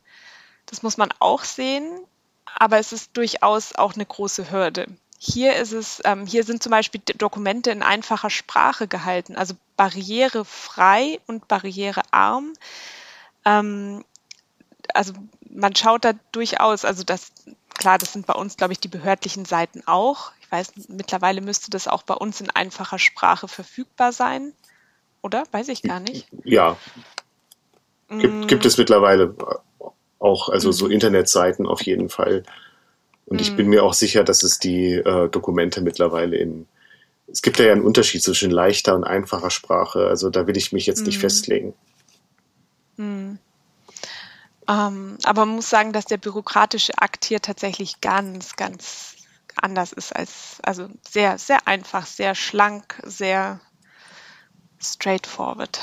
Das 0.70 0.82
muss 0.82 0.96
man 0.96 1.10
auch 1.18 1.44
sehen. 1.44 1.88
Aber 2.54 2.78
es 2.78 2.92
ist 2.92 3.16
durchaus 3.16 3.74
auch 3.74 3.94
eine 3.94 4.06
große 4.06 4.50
Hürde. 4.50 4.86
Hier 5.18 5.56
ist 5.56 5.72
es, 5.72 6.00
ähm, 6.04 6.26
hier 6.26 6.44
sind 6.44 6.62
zum 6.62 6.70
Beispiel 6.70 7.00
Dokumente 7.18 7.70
in 7.70 7.82
einfacher 7.82 8.30
Sprache 8.30 8.86
gehalten, 8.86 9.36
also 9.36 9.54
barrierefrei 9.76 11.20
und 11.26 11.48
barrierearm. 11.48 12.52
Ähm, 13.44 14.04
also 14.94 15.12
man 15.50 15.74
schaut 15.74 16.04
da 16.04 16.12
durchaus, 16.32 16.84
also 16.84 17.02
das, 17.02 17.32
klar, 17.74 17.98
das 17.98 18.12
sind 18.12 18.26
bei 18.26 18.34
uns, 18.34 18.56
glaube 18.56 18.72
ich, 18.72 18.80
die 18.80 18.88
behördlichen 18.88 19.44
Seiten 19.44 19.82
auch. 19.86 20.32
Ich 20.40 20.52
weiß, 20.52 20.72
mittlerweile 20.88 21.40
müsste 21.40 21.70
das 21.70 21.88
auch 21.88 22.02
bei 22.02 22.14
uns 22.14 22.40
in 22.40 22.50
einfacher 22.50 22.98
Sprache 22.98 23.48
verfügbar 23.48 24.12
sein. 24.12 24.52
Oder? 25.20 25.44
Weiß 25.50 25.68
ich 25.68 25.82
gar 25.82 26.00
nicht. 26.00 26.28
Ja. 26.44 26.76
Gibt, 28.08 28.34
mm. 28.34 28.46
gibt 28.46 28.64
es 28.64 28.78
mittlerweile 28.78 29.34
auch, 30.18 30.48
also 30.48 30.72
so 30.72 30.86
mhm. 30.86 30.92
Internetseiten 30.92 31.66
auf 31.66 31.82
jeden 31.82 32.08
Fall. 32.08 32.44
Und 33.26 33.40
ich 33.40 33.54
bin 33.56 33.66
mhm. 33.66 33.70
mir 33.70 33.84
auch 33.84 33.94
sicher, 33.94 34.24
dass 34.24 34.42
es 34.42 34.58
die 34.58 34.94
äh, 34.94 35.28
Dokumente 35.28 35.80
mittlerweile 35.80 36.36
in. 36.36 36.66
Es 37.30 37.42
gibt 37.42 37.58
ja 37.58 37.70
einen 37.70 37.82
Unterschied 37.82 38.22
zwischen 38.22 38.50
leichter 38.50 38.94
und 38.94 39.04
einfacher 39.04 39.50
Sprache. 39.50 40.06
Also 40.06 40.30
da 40.30 40.46
will 40.46 40.56
ich 40.56 40.72
mich 40.72 40.86
jetzt 40.86 41.04
nicht 41.04 41.18
mhm. 41.18 41.20
festlegen. 41.20 41.74
Mhm. 42.96 43.38
Ähm, 44.66 45.18
aber 45.24 45.46
man 45.46 45.56
muss 45.56 45.68
sagen, 45.70 45.92
dass 45.92 46.06
der 46.06 46.16
bürokratische 46.16 46.96
Akt 46.96 47.24
hier 47.24 47.40
tatsächlich 47.40 48.00
ganz, 48.00 48.56
ganz 48.56 49.16
anders 49.56 49.92
ist 49.92 50.14
als, 50.14 50.58
also 50.62 50.88
sehr, 51.08 51.38
sehr 51.38 51.66
einfach, 51.66 52.06
sehr 52.06 52.34
schlank, 52.34 53.00
sehr 53.04 53.60
straightforward. 54.78 55.80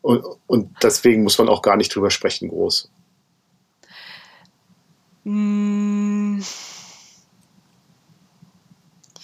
Und, 0.00 0.24
und 0.46 0.76
deswegen 0.82 1.22
muss 1.22 1.38
man 1.38 1.48
auch 1.48 1.62
gar 1.62 1.76
nicht 1.76 1.94
drüber 1.94 2.10
sprechen, 2.10 2.48
groß. 2.48 2.90
Hm. 5.24 6.42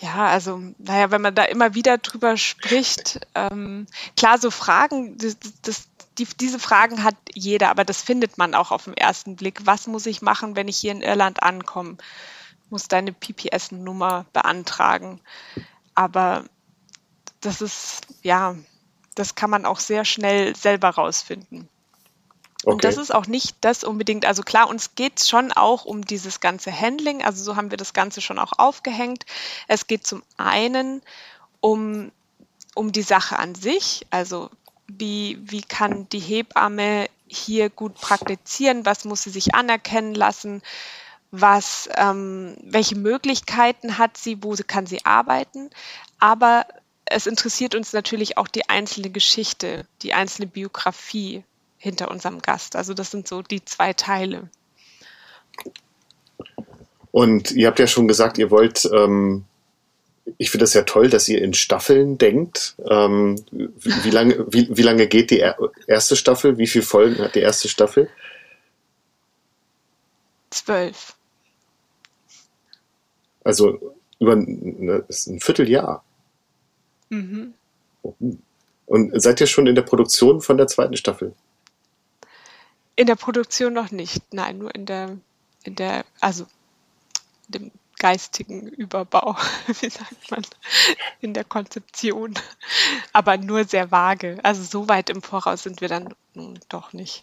Ja, 0.00 0.26
also, 0.28 0.60
naja, 0.78 1.10
wenn 1.10 1.22
man 1.22 1.34
da 1.34 1.44
immer 1.44 1.74
wieder 1.74 1.98
drüber 1.98 2.36
spricht, 2.36 3.20
ähm, 3.34 3.86
klar, 4.16 4.38
so 4.38 4.50
Fragen, 4.50 5.18
das, 5.18 5.36
das, 5.62 5.88
die, 6.18 6.26
diese 6.38 6.60
Fragen 6.60 7.02
hat 7.02 7.16
jeder, 7.34 7.70
aber 7.70 7.84
das 7.84 8.02
findet 8.02 8.38
man 8.38 8.54
auch 8.54 8.70
auf 8.70 8.84
den 8.84 8.96
ersten 8.96 9.34
Blick. 9.34 9.60
Was 9.64 9.88
muss 9.88 10.06
ich 10.06 10.22
machen, 10.22 10.54
wenn 10.54 10.68
ich 10.68 10.76
hier 10.76 10.92
in 10.92 11.02
Irland 11.02 11.42
ankomme? 11.42 11.96
Muss 12.70 12.86
deine 12.86 13.12
PPS-Nummer 13.12 14.26
beantragen. 14.32 15.20
Aber 15.94 16.44
das 17.40 17.60
ist, 17.60 18.02
ja, 18.22 18.54
das 19.14 19.34
kann 19.34 19.50
man 19.50 19.64
auch 19.64 19.80
sehr 19.80 20.04
schnell 20.04 20.54
selber 20.54 20.90
rausfinden. 20.90 21.68
Okay. 22.68 22.74
Und 22.74 22.84
das 22.84 22.98
ist 22.98 23.14
auch 23.14 23.26
nicht 23.26 23.56
das 23.62 23.82
unbedingt, 23.82 24.26
also 24.26 24.42
klar, 24.42 24.68
uns 24.68 24.94
geht 24.94 25.20
es 25.20 25.28
schon 25.30 25.52
auch 25.52 25.86
um 25.86 26.04
dieses 26.04 26.40
ganze 26.40 26.70
Handling, 26.70 27.24
also 27.24 27.42
so 27.42 27.56
haben 27.56 27.70
wir 27.70 27.78
das 27.78 27.94
Ganze 27.94 28.20
schon 28.20 28.38
auch 28.38 28.52
aufgehängt. 28.58 29.24
Es 29.68 29.86
geht 29.86 30.06
zum 30.06 30.22
einen 30.36 31.00
um, 31.62 32.12
um 32.74 32.92
die 32.92 33.00
Sache 33.00 33.38
an 33.38 33.54
sich, 33.54 34.06
also 34.10 34.50
wie, 34.86 35.38
wie 35.40 35.62
kann 35.62 36.10
die 36.10 36.18
Hebamme 36.18 37.08
hier 37.26 37.70
gut 37.70 37.94
praktizieren, 37.94 38.84
was 38.84 39.06
muss 39.06 39.22
sie 39.22 39.30
sich 39.30 39.54
anerkennen 39.54 40.14
lassen, 40.14 40.60
was, 41.30 41.88
ähm, 41.96 42.54
welche 42.62 42.96
Möglichkeiten 42.96 43.96
hat 43.96 44.18
sie, 44.18 44.42
wo 44.42 44.54
sie, 44.54 44.64
kann 44.64 44.84
sie 44.84 45.06
arbeiten, 45.06 45.70
aber 46.18 46.66
es 47.06 47.26
interessiert 47.26 47.74
uns 47.74 47.94
natürlich 47.94 48.36
auch 48.36 48.48
die 48.48 48.68
einzelne 48.68 49.08
Geschichte, 49.08 49.86
die 50.02 50.12
einzelne 50.12 50.48
Biografie 50.48 51.44
hinter 51.78 52.10
unserem 52.10 52.42
Gast. 52.42 52.76
Also 52.76 52.92
das 52.92 53.10
sind 53.10 53.26
so 53.26 53.42
die 53.42 53.64
zwei 53.64 53.92
Teile. 53.92 54.50
Und 57.10 57.52
ihr 57.52 57.68
habt 57.68 57.78
ja 57.78 57.86
schon 57.86 58.08
gesagt, 58.08 58.38
ihr 58.38 58.50
wollt, 58.50 58.88
ähm, 58.92 59.44
ich 60.36 60.50
finde 60.50 60.64
das 60.64 60.74
ja 60.74 60.82
toll, 60.82 61.08
dass 61.08 61.28
ihr 61.28 61.40
in 61.40 61.54
Staffeln 61.54 62.18
denkt. 62.18 62.76
Ähm, 62.88 63.42
wie, 63.50 64.04
wie, 64.04 64.10
lange, 64.10 64.46
wie, 64.52 64.68
wie 64.76 64.82
lange 64.82 65.06
geht 65.06 65.30
die 65.30 65.42
erste 65.86 66.16
Staffel? 66.16 66.58
Wie 66.58 66.66
viele 66.66 66.84
Folgen 66.84 67.18
hat 67.18 67.34
die 67.34 67.40
erste 67.40 67.68
Staffel? 67.68 68.10
Zwölf. 70.50 71.16
Also 73.44 73.94
über 74.18 74.32
ein, 74.34 75.04
ein 75.08 75.40
Vierteljahr. 75.40 76.04
Mhm. 77.08 77.54
Und 78.86 79.22
seid 79.22 79.40
ihr 79.40 79.46
schon 79.46 79.66
in 79.66 79.74
der 79.74 79.82
Produktion 79.82 80.40
von 80.40 80.56
der 80.56 80.66
zweiten 80.66 80.96
Staffel? 80.96 81.34
In 82.98 83.06
der 83.06 83.14
Produktion 83.14 83.74
noch 83.74 83.92
nicht, 83.92 84.34
nein, 84.34 84.58
nur 84.58 84.74
in 84.74 84.84
der, 84.84 85.16
in 85.62 85.76
der, 85.76 86.04
also 86.18 86.46
dem 87.46 87.70
geistigen 87.96 88.66
Überbau, 88.66 89.36
wie 89.80 89.88
sagt 89.88 90.32
man, 90.32 90.42
in 91.20 91.32
der 91.32 91.44
Konzeption, 91.44 92.34
aber 93.12 93.36
nur 93.36 93.62
sehr 93.66 93.92
vage. 93.92 94.40
Also 94.42 94.64
so 94.64 94.88
weit 94.88 95.10
im 95.10 95.22
Voraus 95.22 95.62
sind 95.62 95.80
wir 95.80 95.86
dann 95.86 96.12
nun 96.34 96.58
doch 96.68 96.92
nicht. 96.92 97.22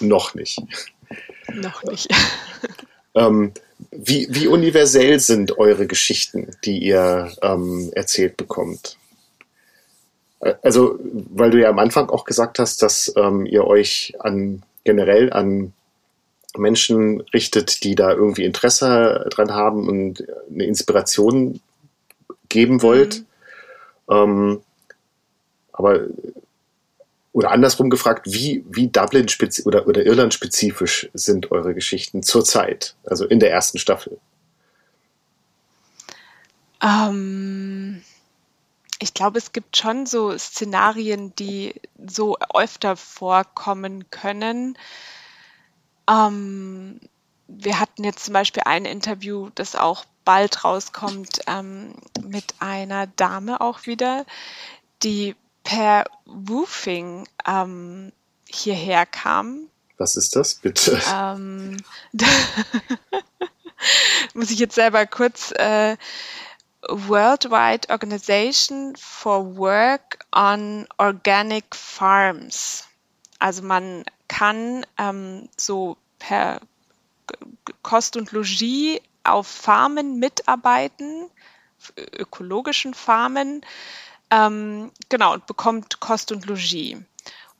Noch 0.00 0.34
nicht. 0.34 0.62
Noch 1.52 1.82
nicht. 1.84 2.08
Ähm, 3.14 3.52
wie, 3.90 4.26
wie 4.30 4.46
universell 4.46 5.20
sind 5.20 5.58
eure 5.58 5.86
Geschichten, 5.86 6.56
die 6.64 6.78
ihr 6.78 7.30
ähm, 7.42 7.90
erzählt 7.94 8.38
bekommt? 8.38 8.96
Also, 10.40 10.98
weil 11.02 11.50
du 11.50 11.60
ja 11.60 11.70
am 11.70 11.78
Anfang 11.78 12.10
auch 12.10 12.24
gesagt 12.24 12.58
hast, 12.58 12.82
dass 12.82 13.12
ähm, 13.16 13.46
ihr 13.46 13.64
euch 13.64 14.14
an 14.18 14.62
generell 14.84 15.32
an 15.32 15.72
Menschen 16.56 17.20
richtet, 17.32 17.84
die 17.84 17.94
da 17.94 18.12
irgendwie 18.12 18.44
Interesse 18.44 19.26
dran 19.30 19.52
haben 19.52 19.88
und 19.88 20.24
eine 20.50 20.64
Inspiration 20.64 21.60
geben 22.48 22.82
wollt. 22.82 23.24
Mhm. 24.08 24.14
Ähm, 24.14 24.60
aber 25.72 26.06
oder 27.32 27.50
andersrum 27.50 27.90
gefragt, 27.90 28.22
wie, 28.30 28.64
wie 28.70 28.88
Dublin 28.88 29.26
oder, 29.66 29.86
oder 29.86 30.06
Irland 30.06 30.32
spezifisch 30.32 31.10
sind 31.12 31.50
eure 31.50 31.74
Geschichten 31.74 32.22
zurzeit, 32.22 32.96
also 33.04 33.26
in 33.26 33.40
der 33.40 33.50
ersten 33.50 33.76
Staffel? 33.76 34.18
Ähm, 36.82 38.02
ich 38.98 39.14
glaube, 39.14 39.38
es 39.38 39.52
gibt 39.52 39.76
schon 39.76 40.06
so 40.06 40.36
Szenarien, 40.36 41.34
die 41.36 41.74
so 42.06 42.38
öfter 42.54 42.96
vorkommen 42.96 44.10
können. 44.10 44.78
Ähm, 46.08 47.00
wir 47.48 47.78
hatten 47.78 48.04
jetzt 48.04 48.24
zum 48.24 48.34
Beispiel 48.34 48.62
ein 48.64 48.84
Interview, 48.84 49.50
das 49.54 49.76
auch 49.76 50.04
bald 50.24 50.64
rauskommt, 50.64 51.40
ähm, 51.46 51.94
mit 52.22 52.54
einer 52.58 53.06
Dame 53.06 53.60
auch 53.60 53.86
wieder, 53.86 54.24
die 55.02 55.36
per 55.62 56.04
Woofing 56.24 57.28
ähm, 57.46 58.12
hierher 58.48 59.06
kam. 59.06 59.68
Was 59.98 60.16
ist 60.16 60.36
das, 60.36 60.56
bitte? 60.56 61.00
Ähm, 61.12 61.76
muss 64.34 64.50
ich 64.50 64.58
jetzt 64.58 64.74
selber 64.74 65.06
kurz 65.06 65.52
äh, 65.52 65.96
Worldwide 66.88 67.88
Organization 67.90 68.94
for 68.96 69.56
Work 69.56 70.24
on 70.32 70.86
Organic 70.98 71.74
Farms. 71.74 72.88
Also 73.38 73.62
man 73.62 74.04
kann 74.28 74.86
ähm, 74.98 75.48
so 75.56 75.96
per 76.18 76.60
Kost 77.82 78.16
und 78.16 78.32
Logis 78.32 79.00
auf 79.24 79.46
Farmen 79.46 80.18
mitarbeiten, 80.18 81.28
ökologischen 81.96 82.94
Farmen, 82.94 83.64
ähm, 84.30 84.90
genau, 85.08 85.34
und 85.34 85.46
bekommt 85.46 86.00
Kost 86.00 86.32
und 86.32 86.46
Logis. 86.46 86.96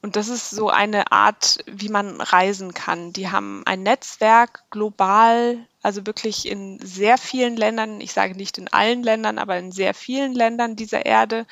Und 0.06 0.14
das 0.14 0.28
ist 0.28 0.50
so 0.50 0.70
eine 0.70 1.10
Art, 1.10 1.58
wie 1.66 1.88
man 1.88 2.20
reisen 2.20 2.74
kann. 2.74 3.12
Die 3.12 3.28
haben 3.28 3.64
ein 3.66 3.82
Netzwerk 3.82 4.62
global, 4.70 5.58
also 5.82 6.06
wirklich 6.06 6.46
in 6.46 6.78
sehr 6.78 7.18
vielen 7.18 7.56
Ländern, 7.56 8.00
ich 8.00 8.12
sage 8.12 8.36
nicht 8.36 8.56
in 8.56 8.68
allen 8.68 9.02
Ländern, 9.02 9.40
aber 9.40 9.58
in 9.58 9.72
sehr 9.72 9.94
vielen 9.94 10.32
Ländern 10.32 10.76
dieser 10.76 11.06
Erde. 11.06 11.44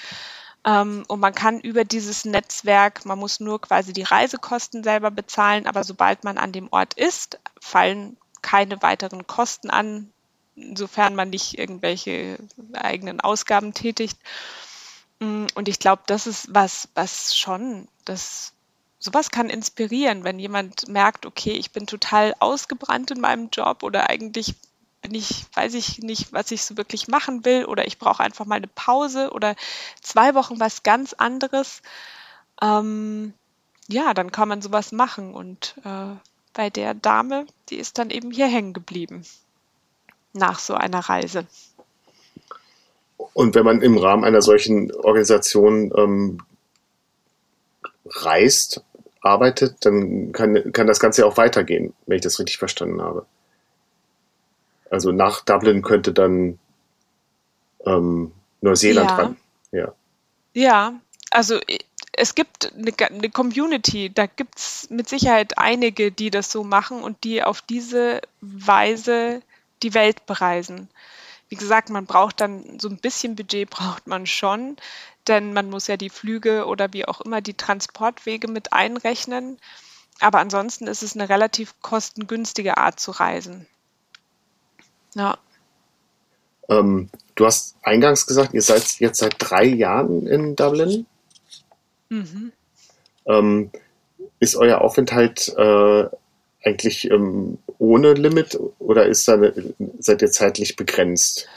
Ähm, 0.64 1.02
und 1.08 1.18
man 1.18 1.34
kann 1.34 1.58
über 1.58 1.84
dieses 1.84 2.24
Netzwerk, 2.26 3.04
man 3.04 3.18
muss 3.18 3.40
nur 3.40 3.60
quasi 3.60 3.92
die 3.92 4.04
Reisekosten 4.04 4.84
selber 4.84 5.10
bezahlen, 5.10 5.66
aber 5.66 5.82
sobald 5.82 6.22
man 6.22 6.38
an 6.38 6.52
dem 6.52 6.68
Ort 6.70 6.94
ist, 6.94 7.40
fallen 7.60 8.16
keine 8.40 8.80
weiteren 8.82 9.26
Kosten 9.26 9.68
an, 9.68 10.12
sofern 10.76 11.16
man 11.16 11.30
nicht 11.30 11.58
irgendwelche 11.58 12.38
eigenen 12.72 13.20
Ausgaben 13.20 13.74
tätigt. 13.74 14.16
Mm, 15.20 15.46
und 15.54 15.68
ich 15.68 15.78
glaube, 15.78 16.02
das 16.06 16.26
ist 16.26 16.54
was, 16.54 16.88
was 16.94 17.36
schon, 17.36 17.88
das 18.04 18.52
sowas 18.98 19.30
kann 19.30 19.50
inspirieren, 19.50 20.24
wenn 20.24 20.38
jemand 20.38 20.88
merkt, 20.88 21.26
okay, 21.26 21.52
ich 21.52 21.72
bin 21.72 21.86
total 21.86 22.34
ausgebrannt 22.40 23.10
in 23.10 23.20
meinem 23.20 23.50
Job 23.52 23.82
oder 23.82 24.08
eigentlich 24.08 24.54
bin 25.02 25.14
ich, 25.14 25.44
weiß 25.52 25.74
ich 25.74 25.98
nicht, 25.98 26.32
was 26.32 26.50
ich 26.50 26.64
so 26.64 26.78
wirklich 26.78 27.08
machen 27.08 27.44
will 27.44 27.66
oder 27.66 27.86
ich 27.86 27.98
brauche 27.98 28.22
einfach 28.22 28.46
mal 28.46 28.56
eine 28.56 28.68
Pause 28.68 29.30
oder 29.32 29.54
zwei 30.00 30.34
Wochen 30.34 30.58
was 30.58 30.82
ganz 30.82 31.12
anderes. 31.12 31.82
Ähm, 32.62 33.34
ja, 33.86 34.14
dann 34.14 34.32
kann 34.32 34.48
man 34.48 34.62
sowas 34.62 34.92
machen 34.92 35.34
und 35.34 35.74
äh, 35.84 36.14
bei 36.54 36.70
der 36.70 36.94
Dame, 36.94 37.46
die 37.68 37.76
ist 37.76 37.98
dann 37.98 38.08
eben 38.08 38.30
hier 38.30 38.46
hängen 38.46 38.72
geblieben 38.72 39.26
nach 40.32 40.58
so 40.58 40.74
einer 40.74 41.00
Reise. 41.00 41.46
Und 43.34 43.54
wenn 43.54 43.64
man 43.64 43.82
im 43.82 43.98
Rahmen 43.98 44.24
einer 44.24 44.40
solchen 44.40 44.94
Organisation 44.94 45.92
ähm, 45.96 46.38
reist, 48.06 48.82
arbeitet, 49.20 49.84
dann 49.84 50.32
kann, 50.32 50.72
kann 50.72 50.86
das 50.86 51.00
Ganze 51.00 51.22
ja 51.22 51.26
auch 51.26 51.36
weitergehen, 51.36 51.94
wenn 52.06 52.16
ich 52.16 52.22
das 52.22 52.38
richtig 52.38 52.58
verstanden 52.58 53.00
habe. 53.00 53.26
Also 54.90 55.12
nach 55.12 55.40
Dublin 55.40 55.82
könnte 55.82 56.12
dann 56.12 56.58
ähm, 57.84 58.32
Neuseeland 58.60 59.10
ja. 59.10 59.16
ran. 59.16 59.36
Ja. 59.72 59.94
ja, 60.52 61.00
also 61.30 61.58
es 62.12 62.34
gibt 62.34 62.72
eine, 62.74 62.92
eine 62.98 63.30
Community, 63.30 64.10
da 64.12 64.26
gibt 64.26 64.58
es 64.58 64.88
mit 64.90 65.08
Sicherheit 65.08 65.58
einige, 65.58 66.12
die 66.12 66.30
das 66.30 66.52
so 66.52 66.62
machen 66.62 67.02
und 67.02 67.24
die 67.24 67.42
auf 67.42 67.60
diese 67.62 68.20
Weise 68.40 69.42
die 69.82 69.94
Welt 69.94 70.26
bereisen. 70.26 70.88
Wie 71.54 71.58
gesagt, 71.58 71.88
man 71.88 72.04
braucht 72.04 72.40
dann 72.40 72.80
so 72.80 72.88
ein 72.88 72.96
bisschen 72.96 73.36
Budget 73.36 73.70
braucht 73.70 74.08
man 74.08 74.26
schon, 74.26 74.76
denn 75.28 75.52
man 75.52 75.70
muss 75.70 75.86
ja 75.86 75.96
die 75.96 76.10
Flüge 76.10 76.66
oder 76.66 76.92
wie 76.92 77.06
auch 77.06 77.20
immer 77.20 77.40
die 77.40 77.54
Transportwege 77.54 78.48
mit 78.48 78.72
einrechnen. 78.72 79.58
Aber 80.18 80.40
ansonsten 80.40 80.88
ist 80.88 81.04
es 81.04 81.14
eine 81.14 81.28
relativ 81.28 81.80
kostengünstige 81.80 82.76
Art 82.76 82.98
zu 82.98 83.12
reisen. 83.12 83.68
Ja. 85.14 85.38
Ähm, 86.68 87.08
du 87.36 87.46
hast 87.46 87.76
eingangs 87.82 88.26
gesagt, 88.26 88.52
ihr 88.52 88.62
seid 88.62 88.98
jetzt 88.98 89.20
seit 89.20 89.36
drei 89.38 89.64
Jahren 89.64 90.26
in 90.26 90.56
Dublin. 90.56 91.06
Mhm. 92.08 92.50
Ähm, 93.26 93.70
ist 94.40 94.56
euer 94.56 94.80
Aufenthalt 94.80 95.54
äh, 95.56 96.08
eigentlich 96.64 97.08
ähm, 97.12 97.58
ohne 97.78 98.14
Limit 98.14 98.58
oder 98.78 99.06
ist 99.06 99.26
da, 99.28 99.38
seid 99.98 100.22
ihr 100.22 100.30
zeitlich 100.30 100.76
begrenzt? 100.76 101.48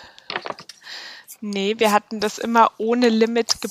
Nee, 1.42 1.76
wir 1.78 1.92
hatten 1.92 2.20
das 2.20 2.38
immer 2.38 2.72
ohne 2.78 3.10
Limit 3.10 3.62
ge 3.62 3.70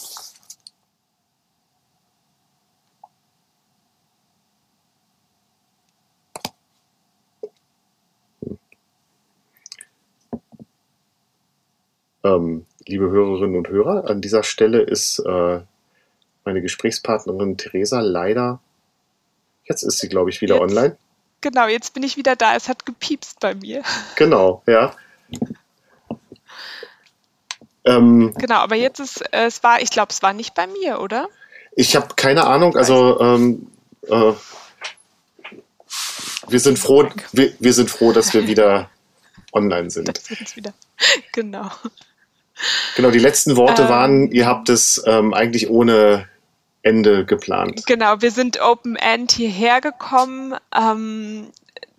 Ähm, 12.27 12.67
liebe 12.87 13.09
Hörerinnen 13.09 13.57
und 13.57 13.69
Hörer, 13.69 14.11
an 14.11 14.21
dieser 14.21 14.43
Stelle 14.43 14.81
ist 14.81 15.21
äh, 15.21 15.61
meine 16.45 16.61
Gesprächspartnerin 16.61 17.57
Theresa 17.57 18.01
leider, 18.01 18.61
jetzt 19.65 19.85
ist 19.85 19.99
sie, 19.99 20.09
glaube 20.09 20.31
ich, 20.31 20.41
wieder 20.41 20.57
jetzt, 20.57 20.63
online. 20.63 20.97
Genau, 21.47 21.69
jetzt 21.69 21.95
bin 21.95 22.03
ich 22.03 22.17
wieder 22.17 22.35
da. 22.35 22.57
Es 22.57 22.69
hat 22.69 22.85
gepiepst 22.87 23.39
bei 23.39 23.55
mir. 23.55 23.85
Genau, 24.17 24.65
ja. 24.67 24.93
Ähm, 27.85 28.35
genau, 28.37 28.57
aber 28.57 28.75
jetzt 28.75 28.99
ist 28.99 29.21
äh, 29.33 29.45
es 29.47 29.63
war, 29.63 29.81
ich 29.81 29.91
glaube, 29.91 30.11
es 30.11 30.25
war 30.25 30.33
nicht 30.33 30.55
bei 30.55 30.67
mir, 30.67 30.99
oder? 31.01 31.29
Ich 31.77 31.95
habe 31.95 32.09
keine 32.17 32.49
Ahnung. 32.49 32.77
Also 32.77 33.21
ähm, 33.21 33.71
äh, 34.09 34.33
wir 36.49 36.59
sind 36.59 36.81
froh, 36.81 37.09
wir, 37.31 37.53
wir, 37.61 37.73
sind 37.73 37.91
froh, 37.91 38.11
dass 38.11 38.35
wir 38.35 38.49
wieder 38.49 38.91
online 39.53 39.89
sind. 39.91 40.09
Das 40.09 40.25
sind 40.25 40.57
wieder. 40.57 40.75
Genau. 41.33 41.71
Genau, 42.97 43.13
die 43.13 43.21
letzten 43.21 43.57
Worte 43.57 43.83
ähm, 43.83 43.89
waren, 43.89 44.33
ihr 44.33 44.47
habt 44.47 44.69
es 44.69 45.01
ähm, 45.07 45.33
eigentlich 45.33 45.71
ohne 45.71 46.27
Ende 46.87 47.27
geplant. 47.27 47.85
Genau, 47.87 48.23
wir 48.23 48.31
sind 48.31 48.61
Open 48.61 48.95
End 48.95 49.33
hierher 49.33 49.81
gekommen, 49.81 50.55
ähm, 50.73 51.51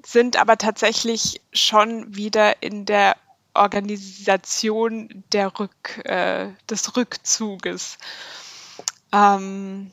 sind 0.02 0.39
aber 0.39 0.58
tatsächlich 0.58 1.41
schon 1.52 2.15
wieder 2.15 2.63
in 2.63 2.86
der 2.86 3.17
Organisation 3.54 5.26
der 5.34 5.60
Rück, 5.60 6.06
äh, 6.06 6.52
des 6.69 6.95
Rückzuges. 6.95 7.97
Ähm, 9.12 9.91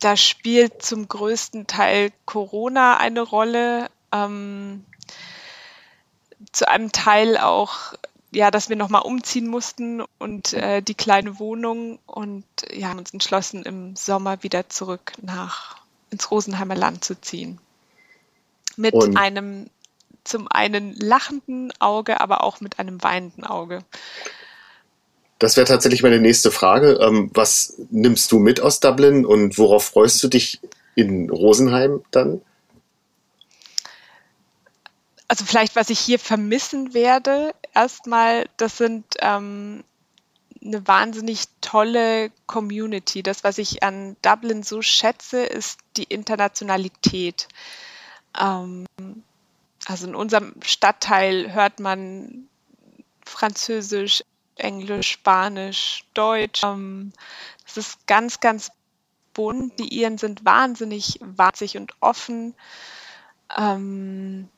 da 0.00 0.16
spielt 0.16 0.82
zum 0.82 1.08
größten 1.08 1.66
Teil 1.66 2.12
Corona 2.24 2.98
eine 2.98 3.22
Rolle, 3.22 3.90
ähm, 4.12 4.84
zu 6.52 6.68
einem 6.68 6.92
Teil 6.92 7.36
auch, 7.36 7.94
ja, 8.34 8.50
dass 8.50 8.68
wir 8.68 8.76
nochmal 8.76 9.02
umziehen 9.02 9.46
mussten 9.46 10.02
und 10.18 10.52
äh, 10.52 10.82
die 10.82 10.94
kleine 10.94 11.38
Wohnung 11.38 11.98
und 12.06 12.44
ja, 12.72 12.88
haben 12.88 12.98
uns 12.98 13.12
entschlossen, 13.12 13.62
im 13.62 13.96
Sommer 13.96 14.42
wieder 14.42 14.68
zurück 14.68 15.12
nach 15.22 15.76
ins 16.10 16.30
Rosenheimer 16.30 16.74
Land 16.74 17.04
zu 17.04 17.20
ziehen. 17.20 17.58
Mit 18.76 18.94
und 18.94 19.16
einem 19.16 19.66
zum 20.24 20.48
einen 20.48 20.94
lachenden 20.94 21.72
Auge, 21.80 22.20
aber 22.20 22.42
auch 22.42 22.60
mit 22.60 22.78
einem 22.78 23.02
weinenden 23.02 23.44
Auge. 23.44 23.84
Das 25.38 25.56
wäre 25.56 25.66
tatsächlich 25.66 26.02
meine 26.02 26.20
nächste 26.20 26.50
Frage. 26.50 26.98
Ähm, 27.00 27.30
was 27.34 27.74
nimmst 27.90 28.32
du 28.32 28.38
mit 28.38 28.60
aus 28.60 28.80
Dublin 28.80 29.26
und 29.26 29.58
worauf 29.58 29.84
freust 29.84 30.22
du 30.22 30.28
dich 30.28 30.60
in 30.94 31.28
Rosenheim 31.30 32.02
dann? 32.10 32.40
Also 35.28 35.44
vielleicht, 35.44 35.74
was 35.76 35.90
ich 35.90 35.98
hier 35.98 36.18
vermissen 36.18 36.94
werde, 36.94 37.54
erstmal, 37.72 38.48
das 38.56 38.76
sind 38.76 39.04
ähm, 39.20 39.82
eine 40.62 40.86
wahnsinnig 40.86 41.44
tolle 41.60 42.30
Community. 42.46 43.22
Das, 43.22 43.44
was 43.44 43.58
ich 43.58 43.82
an 43.82 44.16
Dublin 44.22 44.62
so 44.62 44.82
schätze, 44.82 45.42
ist 45.42 45.80
die 45.96 46.04
Internationalität. 46.04 47.48
Ähm, 48.38 48.86
also 49.86 50.06
in 50.06 50.14
unserem 50.14 50.54
Stadtteil 50.62 51.52
hört 51.52 51.80
man 51.80 52.48
Französisch, 53.24 54.22
Englisch, 54.56 55.10
Spanisch, 55.10 56.04
Deutsch. 56.14 56.62
Ähm, 56.64 57.12
das 57.64 57.76
ist 57.76 58.06
ganz, 58.06 58.40
ganz 58.40 58.70
bunt. 59.34 59.78
Die 59.78 60.00
Iren 60.00 60.18
sind 60.18 60.44
wahnsinnig 60.44 61.18
wahnsinnig 61.20 61.76
und 61.76 61.92
offen. 62.00 62.54
Ähm, 63.56 64.48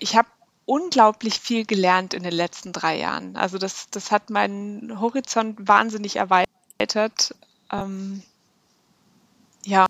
ich 0.00 0.16
habe 0.16 0.28
unglaublich 0.64 1.40
viel 1.40 1.64
gelernt 1.64 2.14
in 2.14 2.22
den 2.22 2.32
letzten 2.32 2.72
drei 2.72 2.98
Jahren. 2.98 3.36
Also 3.36 3.58
das, 3.58 3.88
das 3.90 4.10
hat 4.10 4.30
meinen 4.30 5.00
Horizont 5.00 5.66
wahnsinnig 5.66 6.16
erweitert. 6.16 7.34
Ähm, 7.72 8.22
ja, 9.64 9.86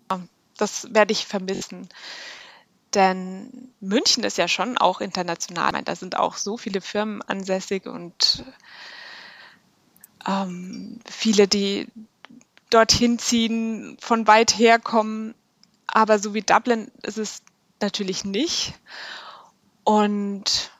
das 0.56 0.94
werde 0.94 1.12
ich 1.12 1.26
vermissen. 1.26 1.88
Denn 2.94 3.72
München 3.80 4.24
ist 4.24 4.38
ja 4.38 4.48
schon 4.48 4.78
auch 4.78 5.00
international. 5.00 5.72
Da 5.84 5.94
sind 5.94 6.16
auch 6.16 6.36
so 6.36 6.56
viele 6.56 6.80
Firmen 6.80 7.22
ansässig 7.22 7.86
und 7.86 8.44
ähm, 10.26 11.00
viele, 11.10 11.48
die 11.48 11.88
dorthin 12.70 13.18
ziehen, 13.18 13.96
von 14.00 14.26
weit 14.26 14.58
her 14.58 14.78
kommen. 14.78 15.34
Aber 15.86 16.18
so 16.18 16.34
wie 16.34 16.42
Dublin 16.42 16.90
ist 17.02 17.18
es 17.18 17.42
natürlich 17.80 18.24
nicht. 18.24 18.74
Und 19.88 20.70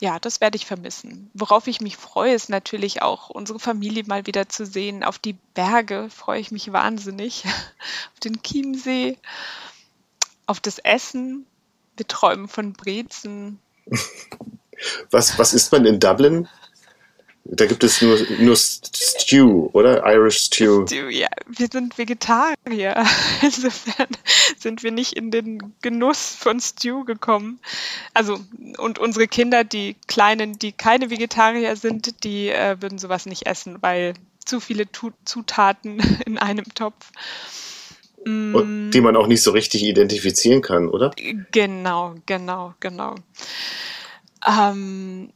ja, 0.00 0.20
das 0.20 0.40
werde 0.40 0.54
ich 0.54 0.64
vermissen. 0.64 1.32
Worauf 1.34 1.66
ich 1.66 1.80
mich 1.80 1.96
freue, 1.96 2.32
ist 2.32 2.48
natürlich 2.48 3.02
auch 3.02 3.28
unsere 3.28 3.58
Familie 3.58 4.04
mal 4.06 4.24
wieder 4.24 4.48
zu 4.48 4.64
sehen. 4.64 5.02
Auf 5.02 5.18
die 5.18 5.32
Berge 5.54 6.08
freue 6.10 6.38
ich 6.38 6.52
mich 6.52 6.72
wahnsinnig. 6.72 7.44
auf 8.14 8.20
den 8.22 8.40
Chiemsee, 8.40 9.18
auf 10.46 10.60
das 10.60 10.78
Essen. 10.78 11.44
Wir 11.96 12.06
träumen 12.06 12.46
von 12.46 12.72
Brezen. 12.72 13.58
Was, 15.10 15.36
was 15.36 15.52
isst 15.52 15.72
man 15.72 15.84
in 15.84 15.98
Dublin? 15.98 16.46
Da 17.44 17.66
gibt 17.66 17.82
es 17.82 18.02
nur, 18.02 18.18
nur 18.38 18.54
Stew, 18.56 19.70
oder? 19.72 20.04
Irish 20.06 20.38
Stew. 20.38 20.86
Stew. 20.86 21.08
Ja, 21.08 21.28
wir 21.48 21.68
sind 21.72 21.96
Vegetarier. 21.96 23.04
Insofern 23.42 24.08
sind 24.58 24.82
wir 24.82 24.92
nicht 24.92 25.14
in 25.14 25.30
den 25.30 25.72
Genuss 25.80 26.36
von 26.38 26.60
Stew 26.60 27.04
gekommen. 27.04 27.58
Also, 28.12 28.38
und 28.78 28.98
unsere 28.98 29.26
Kinder, 29.26 29.64
die 29.64 29.96
Kleinen, 30.06 30.58
die 30.58 30.72
keine 30.72 31.10
Vegetarier 31.10 31.76
sind, 31.76 32.24
die 32.24 32.50
äh, 32.50 32.76
würden 32.80 32.98
sowas 32.98 33.26
nicht 33.26 33.46
essen, 33.46 33.78
weil 33.80 34.14
zu 34.44 34.60
viele 34.60 34.90
tu 34.90 35.10
Zutaten 35.24 35.98
in 36.26 36.38
einem 36.38 36.66
Topf. 36.74 37.10
Und 38.26 38.90
die 38.90 39.00
man 39.00 39.16
auch 39.16 39.26
nicht 39.26 39.42
so 39.42 39.50
richtig 39.50 39.82
identifizieren 39.82 40.60
kann, 40.60 40.88
oder? 40.88 41.10
Genau, 41.52 42.16
genau, 42.26 42.74
genau. 42.78 43.14
Ähm, 44.46 45.32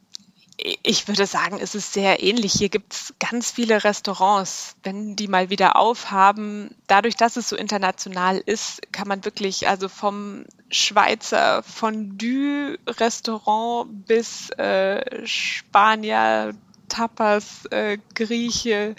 ich 0.82 1.06
würde 1.08 1.26
sagen, 1.26 1.58
es 1.60 1.74
ist 1.74 1.92
sehr 1.92 2.22
ähnlich. 2.22 2.54
Hier 2.54 2.70
gibt 2.70 2.94
es 2.94 3.12
ganz 3.18 3.50
viele 3.50 3.84
Restaurants, 3.84 4.76
wenn 4.82 5.14
die 5.14 5.28
mal 5.28 5.50
wieder 5.50 5.76
aufhaben. 5.76 6.74
Dadurch, 6.86 7.16
dass 7.16 7.36
es 7.36 7.50
so 7.50 7.56
international 7.56 8.38
ist, 8.38 8.90
kann 8.90 9.06
man 9.06 9.26
wirklich 9.26 9.68
also 9.68 9.90
vom 9.90 10.46
Schweizer 10.70 11.62
Fondue-Restaurant 11.62 14.06
bis 14.06 14.48
äh, 14.52 15.26
Spanier, 15.26 16.54
Tapas, 16.88 17.66
äh, 17.66 17.98
Grieche, 18.14 18.96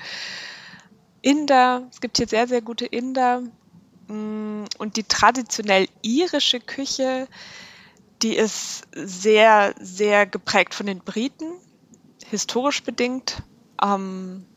Inder. 1.24 1.88
Es 1.92 2.00
gibt 2.00 2.18
hier 2.18 2.28
sehr, 2.28 2.48
sehr 2.48 2.62
gute 2.62 2.86
Inder. 2.86 3.42
Mm, 4.08 4.66
und 4.78 4.98
die 4.98 5.04
traditionell 5.04 5.88
irische 6.04 6.60
Küche 6.60 7.28
die 8.26 8.36
ist 8.36 8.88
sehr, 8.96 9.76
sehr 9.80 10.26
geprägt 10.26 10.74
von 10.74 10.88
den 10.88 10.98
Briten, 10.98 11.46
historisch 12.28 12.82
bedingt. 12.82 13.44
Ähm, 13.80 14.48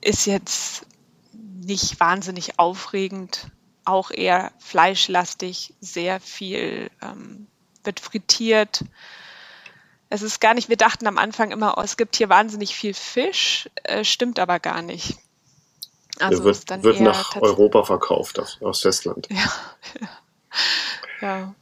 ist 0.00 0.24
jetzt 0.24 0.86
nicht 1.32 2.00
wahnsinnig 2.00 2.58
aufregend, 2.58 3.48
auch 3.84 4.10
eher 4.10 4.52
fleischlastig, 4.58 5.74
sehr 5.82 6.18
viel 6.18 6.90
ähm, 7.02 7.46
wird 7.82 8.00
frittiert. 8.00 8.86
Es 10.08 10.22
ist 10.22 10.40
gar 10.40 10.54
nicht, 10.54 10.70
wir 10.70 10.78
dachten 10.78 11.06
am 11.06 11.18
Anfang 11.18 11.50
immer, 11.50 11.76
oh, 11.76 11.82
es 11.82 11.98
gibt 11.98 12.16
hier 12.16 12.30
wahnsinnig 12.30 12.74
viel 12.74 12.94
Fisch, 12.94 13.68
äh, 13.82 14.02
stimmt 14.02 14.38
aber 14.38 14.60
gar 14.60 14.80
nicht. 14.80 15.18
Also 16.20 16.42
wird, 16.44 16.82
wird 16.82 17.00
nach 17.00 17.36
Europa 17.36 17.84
verkauft, 17.84 18.40
aus, 18.62 18.80
Festland. 18.80 19.28
Ja. 19.30 19.52
ja. 21.20 21.54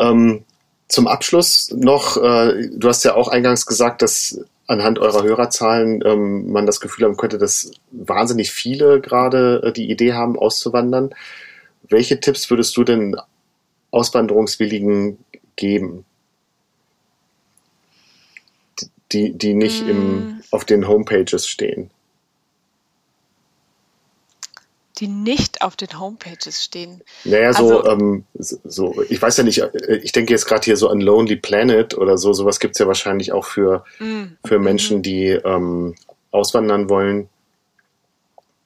Ähm, 0.00 0.44
zum 0.88 1.06
Abschluss 1.06 1.70
noch, 1.70 2.16
äh, 2.16 2.68
du 2.72 2.88
hast 2.88 3.04
ja 3.04 3.14
auch 3.14 3.28
eingangs 3.28 3.66
gesagt, 3.66 4.02
dass 4.02 4.40
anhand 4.66 4.98
eurer 4.98 5.22
Hörerzahlen 5.22 6.02
ähm, 6.04 6.50
man 6.50 6.66
das 6.66 6.80
Gefühl 6.80 7.04
haben 7.04 7.16
könnte, 7.16 7.38
dass 7.38 7.70
wahnsinnig 7.90 8.50
viele 8.50 9.00
gerade 9.00 9.62
äh, 9.64 9.72
die 9.72 9.90
Idee 9.90 10.14
haben, 10.14 10.38
auszuwandern. 10.38 11.14
Welche 11.88 12.18
Tipps 12.20 12.50
würdest 12.50 12.76
du 12.76 12.84
denn 12.84 13.16
Auswanderungswilligen 13.90 15.18
geben? 15.56 16.04
Die, 19.12 19.32
die 19.32 19.54
nicht 19.54 19.84
mm. 19.86 19.90
im, 19.90 20.40
auf 20.52 20.64
den 20.64 20.86
Homepages 20.86 21.48
stehen 21.48 21.90
die 25.00 25.08
nicht 25.08 25.62
auf 25.62 25.76
den 25.76 25.98
Homepages 25.98 26.62
stehen. 26.62 27.02
Naja, 27.24 27.52
so, 27.52 27.80
also, 27.80 27.90
ähm, 27.90 28.24
so, 28.34 29.02
ich 29.08 29.20
weiß 29.20 29.38
ja 29.38 29.44
nicht, 29.44 29.58
äh, 29.58 29.96
ich 30.02 30.12
denke 30.12 30.32
jetzt 30.32 30.46
gerade 30.46 30.64
hier 30.64 30.76
so 30.76 30.88
an 30.88 31.00
Lonely 31.00 31.36
Planet 31.36 31.96
oder 31.96 32.18
so, 32.18 32.32
sowas 32.32 32.60
gibt 32.60 32.76
es 32.76 32.78
ja 32.78 32.86
wahrscheinlich 32.86 33.32
auch 33.32 33.44
für, 33.44 33.84
mm, 33.98 34.36
für 34.44 34.58
Menschen, 34.58 34.98
mm. 34.98 35.02
die 35.02 35.26
ähm, 35.28 35.94
auswandern 36.30 36.88
wollen. 36.88 37.28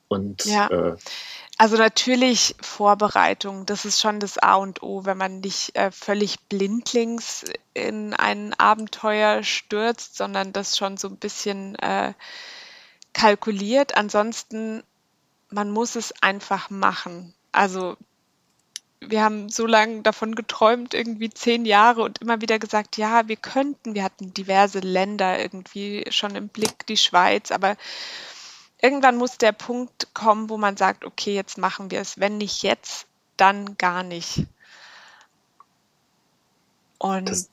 Und 0.07 0.45
ja. 0.45 0.67
Äh, 0.67 0.95
also 1.57 1.77
natürlich 1.77 2.55
Vorbereitung, 2.59 3.65
das 3.65 3.85
ist 3.85 4.01
schon 4.01 4.19
das 4.19 4.37
A 4.37 4.55
und 4.55 4.83
O, 4.83 5.05
wenn 5.05 5.17
man 5.17 5.39
nicht 5.39 5.73
äh, 5.77 5.89
völlig 5.89 6.41
blindlings 6.49 7.45
in 7.73 8.13
ein 8.13 8.53
Abenteuer 8.53 9.41
stürzt, 9.43 10.17
sondern 10.17 10.51
das 10.51 10.77
schon 10.77 10.97
so 10.97 11.07
ein 11.07 11.15
bisschen 11.15 11.75
äh, 11.75 12.13
kalkuliert. 13.13 13.95
Ansonsten 13.95 14.83
man 15.55 15.71
muss 15.71 15.95
es 15.95 16.13
einfach 16.21 16.69
machen. 16.69 17.33
Also 17.53 17.95
wir 18.99 19.23
haben 19.23 19.47
so 19.47 19.65
lange 19.65 20.01
davon 20.01 20.35
geträumt, 20.35 20.93
irgendwie 20.93 21.29
zehn 21.29 21.63
Jahre 21.63 22.01
und 22.01 22.17
immer 22.19 22.41
wieder 22.41 22.59
gesagt, 22.59 22.97
ja, 22.97 23.29
wir 23.29 23.37
könnten, 23.37 23.95
wir 23.95 24.03
hatten 24.03 24.33
diverse 24.33 24.79
Länder 24.79 25.39
irgendwie 25.39 26.05
schon 26.09 26.35
im 26.35 26.49
Blick, 26.49 26.85
die 26.87 26.97
Schweiz, 26.97 27.51
aber 27.51 27.77
irgendwann 28.81 29.15
muss 29.15 29.37
der 29.37 29.53
Punkt 29.53 30.13
kommen, 30.13 30.49
wo 30.49 30.57
man 30.57 30.75
sagt, 30.75 31.05
okay, 31.05 31.33
jetzt 31.33 31.57
machen 31.57 31.89
wir 31.89 32.01
es. 32.01 32.19
Wenn 32.19 32.37
nicht 32.37 32.61
jetzt, 32.61 33.07
dann 33.37 33.77
gar 33.77 34.03
nicht. 34.03 34.47
Und 36.97 37.29
das, 37.29 37.49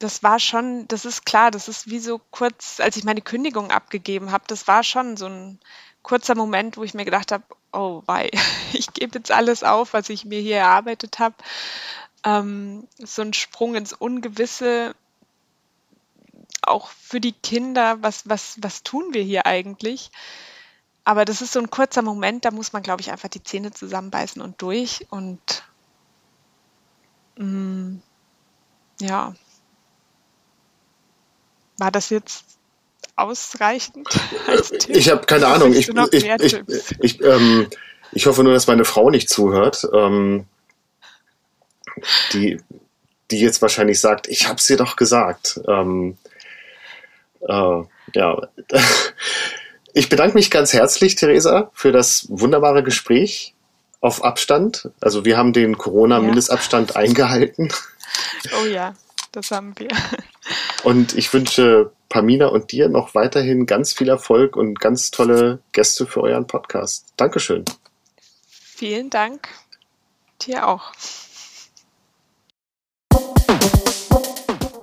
das 0.00 0.22
war 0.22 0.38
schon, 0.38 0.86
das 0.88 1.06
ist 1.06 1.24
klar, 1.24 1.50
das 1.50 1.66
ist 1.66 1.88
wie 1.88 1.98
so 1.98 2.20
kurz, 2.30 2.78
als 2.78 2.96
ich 2.98 3.04
meine 3.04 3.22
Kündigung 3.22 3.70
abgegeben 3.70 4.32
habe, 4.32 4.44
das 4.48 4.68
war 4.68 4.82
schon 4.82 5.16
so 5.16 5.26
ein 5.26 5.60
kurzer 6.02 6.34
Moment, 6.34 6.76
wo 6.76 6.82
ich 6.82 6.94
mir 6.94 7.04
gedacht 7.04 7.32
habe, 7.32 7.44
oh 7.72 8.02
wei, 8.06 8.30
ich 8.72 8.92
gebe 8.92 9.18
jetzt 9.18 9.30
alles 9.30 9.62
auf, 9.62 9.92
was 9.92 10.08
ich 10.08 10.24
mir 10.24 10.40
hier 10.40 10.58
erarbeitet 10.58 11.18
habe. 11.18 11.34
Ähm, 12.24 12.86
so 12.98 13.22
ein 13.22 13.32
Sprung 13.32 13.74
ins 13.74 13.92
Ungewisse, 13.92 14.94
auch 16.62 16.88
für 16.88 17.20
die 17.20 17.32
Kinder, 17.32 18.02
was, 18.02 18.28
was, 18.28 18.58
was 18.60 18.82
tun 18.82 19.12
wir 19.12 19.22
hier 19.22 19.46
eigentlich? 19.46 20.10
Aber 21.04 21.24
das 21.24 21.40
ist 21.42 21.52
so 21.52 21.60
ein 21.60 21.70
kurzer 21.70 22.02
Moment, 22.02 22.44
da 22.44 22.50
muss 22.50 22.72
man, 22.72 22.82
glaube 22.82 23.00
ich, 23.00 23.10
einfach 23.10 23.28
die 23.28 23.42
Zähne 23.42 23.72
zusammenbeißen 23.72 24.42
und 24.42 24.60
durch. 24.60 25.06
Und 25.10 25.64
mh, 27.36 27.46
mm, 27.46 28.02
ja, 29.00 29.34
war 31.78 31.90
das 31.90 32.10
jetzt 32.10 32.59
ausreichend? 33.20 34.08
Ich 34.88 35.10
habe 35.10 35.26
keine 35.26 35.46
Ahnung. 35.46 35.72
Ich, 35.72 35.88
ich, 35.88 36.24
ich, 36.24 36.62
ich, 37.00 37.20
ähm, 37.22 37.68
ich 38.12 38.26
hoffe 38.26 38.42
nur, 38.42 38.52
dass 38.52 38.66
meine 38.66 38.84
Frau 38.84 39.10
nicht 39.10 39.28
zuhört, 39.28 39.88
ähm, 39.94 40.46
die, 42.32 42.60
die 43.30 43.40
jetzt 43.40 43.62
wahrscheinlich 43.62 44.00
sagt, 44.00 44.28
ich 44.28 44.48
habe 44.48 44.56
es 44.56 44.66
dir 44.66 44.76
doch 44.76 44.96
gesagt. 44.96 45.60
Ähm, 45.68 46.18
äh, 47.48 47.82
ja. 48.14 48.48
Ich 49.92 50.08
bedanke 50.08 50.34
mich 50.34 50.52
ganz 50.52 50.72
herzlich, 50.72 51.16
Theresa, 51.16 51.72
für 51.74 51.90
das 51.90 52.26
wunderbare 52.28 52.84
Gespräch 52.84 53.54
auf 54.00 54.22
Abstand. 54.22 54.88
Also 55.00 55.24
wir 55.24 55.36
haben 55.36 55.52
den 55.52 55.76
Corona-Mindestabstand 55.78 56.90
ja. 56.90 56.96
eingehalten. 56.96 57.72
Oh 58.62 58.66
ja, 58.66 58.94
das 59.32 59.50
haben 59.50 59.74
wir. 59.78 59.88
Und 60.84 61.16
ich 61.16 61.32
wünsche 61.32 61.90
Pamina 62.10 62.48
und 62.48 62.72
dir 62.72 62.90
noch 62.90 63.14
weiterhin 63.14 63.64
ganz 63.64 63.94
viel 63.94 64.10
Erfolg 64.10 64.56
und 64.56 64.78
ganz 64.80 65.10
tolle 65.10 65.60
Gäste 65.72 66.04
für 66.06 66.20
euren 66.20 66.46
Podcast. 66.46 67.14
Dankeschön. 67.16 67.64
Vielen 68.50 69.08
Dank. 69.08 69.48
Dir 70.42 70.68
auch. 70.68 70.92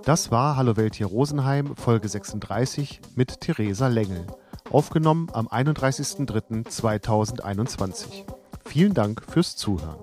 Das 0.05 0.31
war 0.31 0.55
Hallo 0.55 0.75
Welt 0.77 0.95
hier 0.95 1.05
Rosenheim, 1.07 1.75
Folge 1.75 2.07
36 2.07 3.01
mit 3.15 3.41
Theresa 3.41 3.87
Lengel. 3.87 4.25
Aufgenommen 4.71 5.27
am 5.33 5.49
31.03.2021. 5.49 8.23
Vielen 8.65 8.93
Dank 8.93 9.21
fürs 9.29 9.57
Zuhören. 9.57 9.97